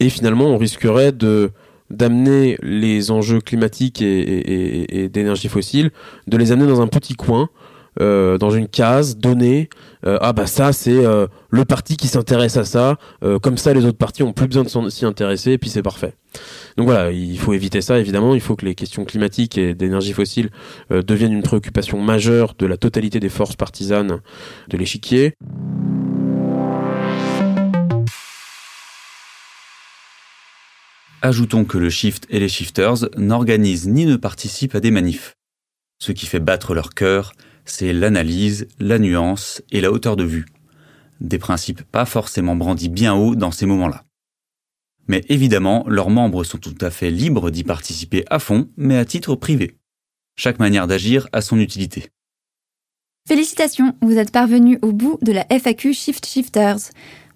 et 0.00 0.08
finalement 0.08 0.46
on 0.46 0.58
risquerait 0.58 1.12
de 1.12 1.50
d'amener 1.92 2.56
les 2.62 3.10
enjeux 3.10 3.40
climatiques 3.40 4.02
et, 4.02 5.08
d'énergie 5.12 5.48
fossile, 5.48 5.90
de 6.26 6.36
les 6.36 6.50
amener 6.52 6.66
dans 6.66 6.80
un 6.80 6.88
petit 6.88 7.14
coin 7.14 7.48
euh, 8.00 8.38
dans 8.38 8.50
une 8.50 8.68
case 8.68 9.18
donnée. 9.18 9.68
Euh, 10.06 10.16
ah 10.22 10.32
bah 10.32 10.46
ça 10.46 10.72
c'est 10.72 11.04
euh, 11.04 11.26
le 11.50 11.66
parti 11.66 11.98
qui 11.98 12.08
s'intéresse 12.08 12.56
à 12.56 12.64
ça. 12.64 12.96
comme 13.42 13.58
ça 13.58 13.74
les 13.74 13.84
autres 13.84 13.98
partis 13.98 14.22
ont 14.22 14.32
plus 14.32 14.46
besoin 14.46 14.64
de 14.64 14.88
s'y 14.88 15.04
intéresser 15.04 15.52
et 15.52 15.58
puis 15.58 15.68
c'est 15.68 15.82
parfait. 15.82 16.14
Donc 16.78 16.86
voilà, 16.86 17.12
il 17.12 17.38
faut 17.38 17.52
éviter 17.52 17.82
ça 17.82 17.98
évidemment. 17.98 18.34
Il 18.34 18.40
faut 18.40 18.56
que 18.56 18.64
les 18.64 18.74
questions 18.74 19.04
climatiques 19.04 19.58
et 19.58 19.74
d'énergie 19.74 20.14
fossile 20.14 20.48
deviennent 20.90 21.34
une 21.34 21.42
préoccupation 21.42 22.00
majeure 22.00 22.54
de 22.58 22.64
la 22.64 22.78
totalité 22.78 23.20
des 23.20 23.28
forces 23.28 23.56
partisanes 23.56 24.20
de 24.68 24.76
l'échiquier. 24.78 25.34
Ajoutons 31.24 31.64
que 31.64 31.78
le 31.78 31.88
Shift 31.88 32.26
et 32.30 32.40
les 32.40 32.48
Shifters 32.48 33.08
n'organisent 33.16 33.86
ni 33.86 34.06
ne 34.06 34.16
participent 34.16 34.74
à 34.74 34.80
des 34.80 34.90
manifs. 34.90 35.36
Ce 36.00 36.10
qui 36.10 36.26
fait 36.26 36.40
battre 36.40 36.74
leur 36.74 36.94
cœur, 36.94 37.32
c'est 37.64 37.92
l'analyse, 37.92 38.66
la 38.80 38.98
nuance 38.98 39.62
et 39.70 39.80
la 39.80 39.92
hauteur 39.92 40.16
de 40.16 40.24
vue. 40.24 40.46
Des 41.20 41.38
principes 41.38 41.82
pas 41.82 42.06
forcément 42.06 42.56
brandis 42.56 42.88
bien 42.88 43.14
haut 43.14 43.36
dans 43.36 43.52
ces 43.52 43.66
moments-là. 43.66 44.02
Mais 45.06 45.22
évidemment, 45.28 45.84
leurs 45.86 46.10
membres 46.10 46.42
sont 46.42 46.58
tout 46.58 46.74
à 46.80 46.90
fait 46.90 47.10
libres 47.10 47.52
d'y 47.52 47.62
participer 47.62 48.24
à 48.28 48.40
fond, 48.40 48.68
mais 48.76 48.98
à 48.98 49.04
titre 49.04 49.36
privé. 49.36 49.76
Chaque 50.34 50.58
manière 50.58 50.88
d'agir 50.88 51.28
a 51.32 51.40
son 51.40 51.60
utilité. 51.60 52.10
Félicitations, 53.28 53.94
vous 54.02 54.18
êtes 54.18 54.32
parvenu 54.32 54.80
au 54.82 54.92
bout 54.92 55.18
de 55.22 55.30
la 55.30 55.46
FAQ 55.48 55.94
Shift 55.94 56.26
Shifters. 56.26 56.90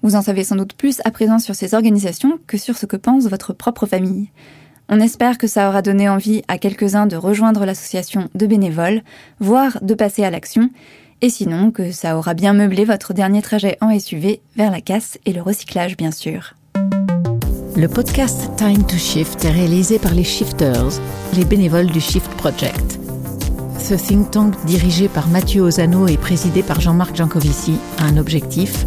Vous 0.07 0.15
en 0.15 0.23
savez 0.23 0.45
sans 0.45 0.55
doute 0.55 0.75
plus 0.75 1.01
à 1.05 1.11
présent 1.11 1.41
sur 1.41 1.57
ces 1.57 1.75
organisations 1.75 2.39
que 2.47 2.59
sur 2.59 2.77
ce 2.77 2.87
que 2.87 2.95
pense 2.95 3.27
votre 3.27 3.53
propre 3.53 3.87
famille. 3.87 4.29
On 4.89 5.01
espère 5.01 5.37
que 5.37 5.49
ça 5.49 5.69
aura 5.69 5.83
donné 5.83 6.09
envie 6.09 6.43
à 6.47 6.59
quelques-uns 6.59 7.07
de 7.07 7.17
rejoindre 7.17 7.65
l'association 7.65 8.29
de 8.37 8.47
bénévoles, 8.47 9.03
voire 9.41 9.79
de 9.83 9.95
passer 9.95 10.23
à 10.23 10.31
l'action, 10.31 10.71
et 11.23 11.29
sinon 11.29 11.73
que 11.73 11.91
ça 11.91 12.17
aura 12.17 12.35
bien 12.35 12.53
meublé 12.53 12.85
votre 12.85 13.15
dernier 13.15 13.43
trajet 13.43 13.79
en 13.81 13.99
SUV 13.99 14.41
vers 14.55 14.71
la 14.71 14.81
casse 14.81 15.19
et 15.27 15.33
le 15.33 15.43
recyclage 15.43 15.97
bien 15.97 16.13
sûr. 16.13 16.55
Le 17.75 17.89
podcast 17.89 18.49
Time 18.57 18.87
to 18.87 18.99
Shift 18.99 19.45
est 19.45 19.51
réalisé 19.51 19.99
par 19.99 20.15
les 20.15 20.23
Shifters, 20.23 21.01
les 21.35 21.45
bénévoles 21.45 21.91
du 21.91 22.01
Shift 22.01 22.31
Project. 22.37 23.01
Ce 23.81 23.95
think 23.95 24.31
tank 24.31 24.55
dirigé 24.67 25.09
par 25.09 25.27
Mathieu 25.27 25.63
Ozano 25.63 26.07
et 26.07 26.17
présidé 26.17 26.63
par 26.63 26.81
Jean-Marc 26.81 27.17
Jancovici 27.17 27.75
a 27.99 28.05
un 28.05 28.19
objectif 28.19 28.87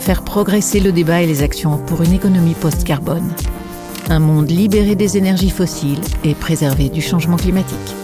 faire 0.00 0.22
progresser 0.22 0.80
le 0.80 0.92
débat 0.92 1.22
et 1.22 1.26
les 1.26 1.42
actions 1.42 1.78
pour 1.78 2.02
une 2.02 2.12
économie 2.12 2.54
post-carbone. 2.54 3.30
Un 4.08 4.18
monde 4.18 4.50
libéré 4.50 4.96
des 4.96 5.16
énergies 5.16 5.50
fossiles 5.50 6.00
et 6.24 6.34
préservé 6.34 6.88
du 6.88 7.00
changement 7.00 7.36
climatique. 7.36 7.94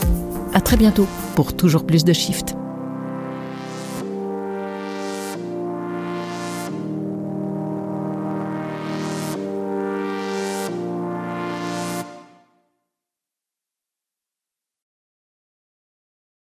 À 0.52 0.61
très 0.61 0.76
bientôt 0.76 1.06
pour 1.35 1.56
toujours 1.56 1.85
plus 1.85 2.04
de 2.04 2.12
Shift. 2.12 2.54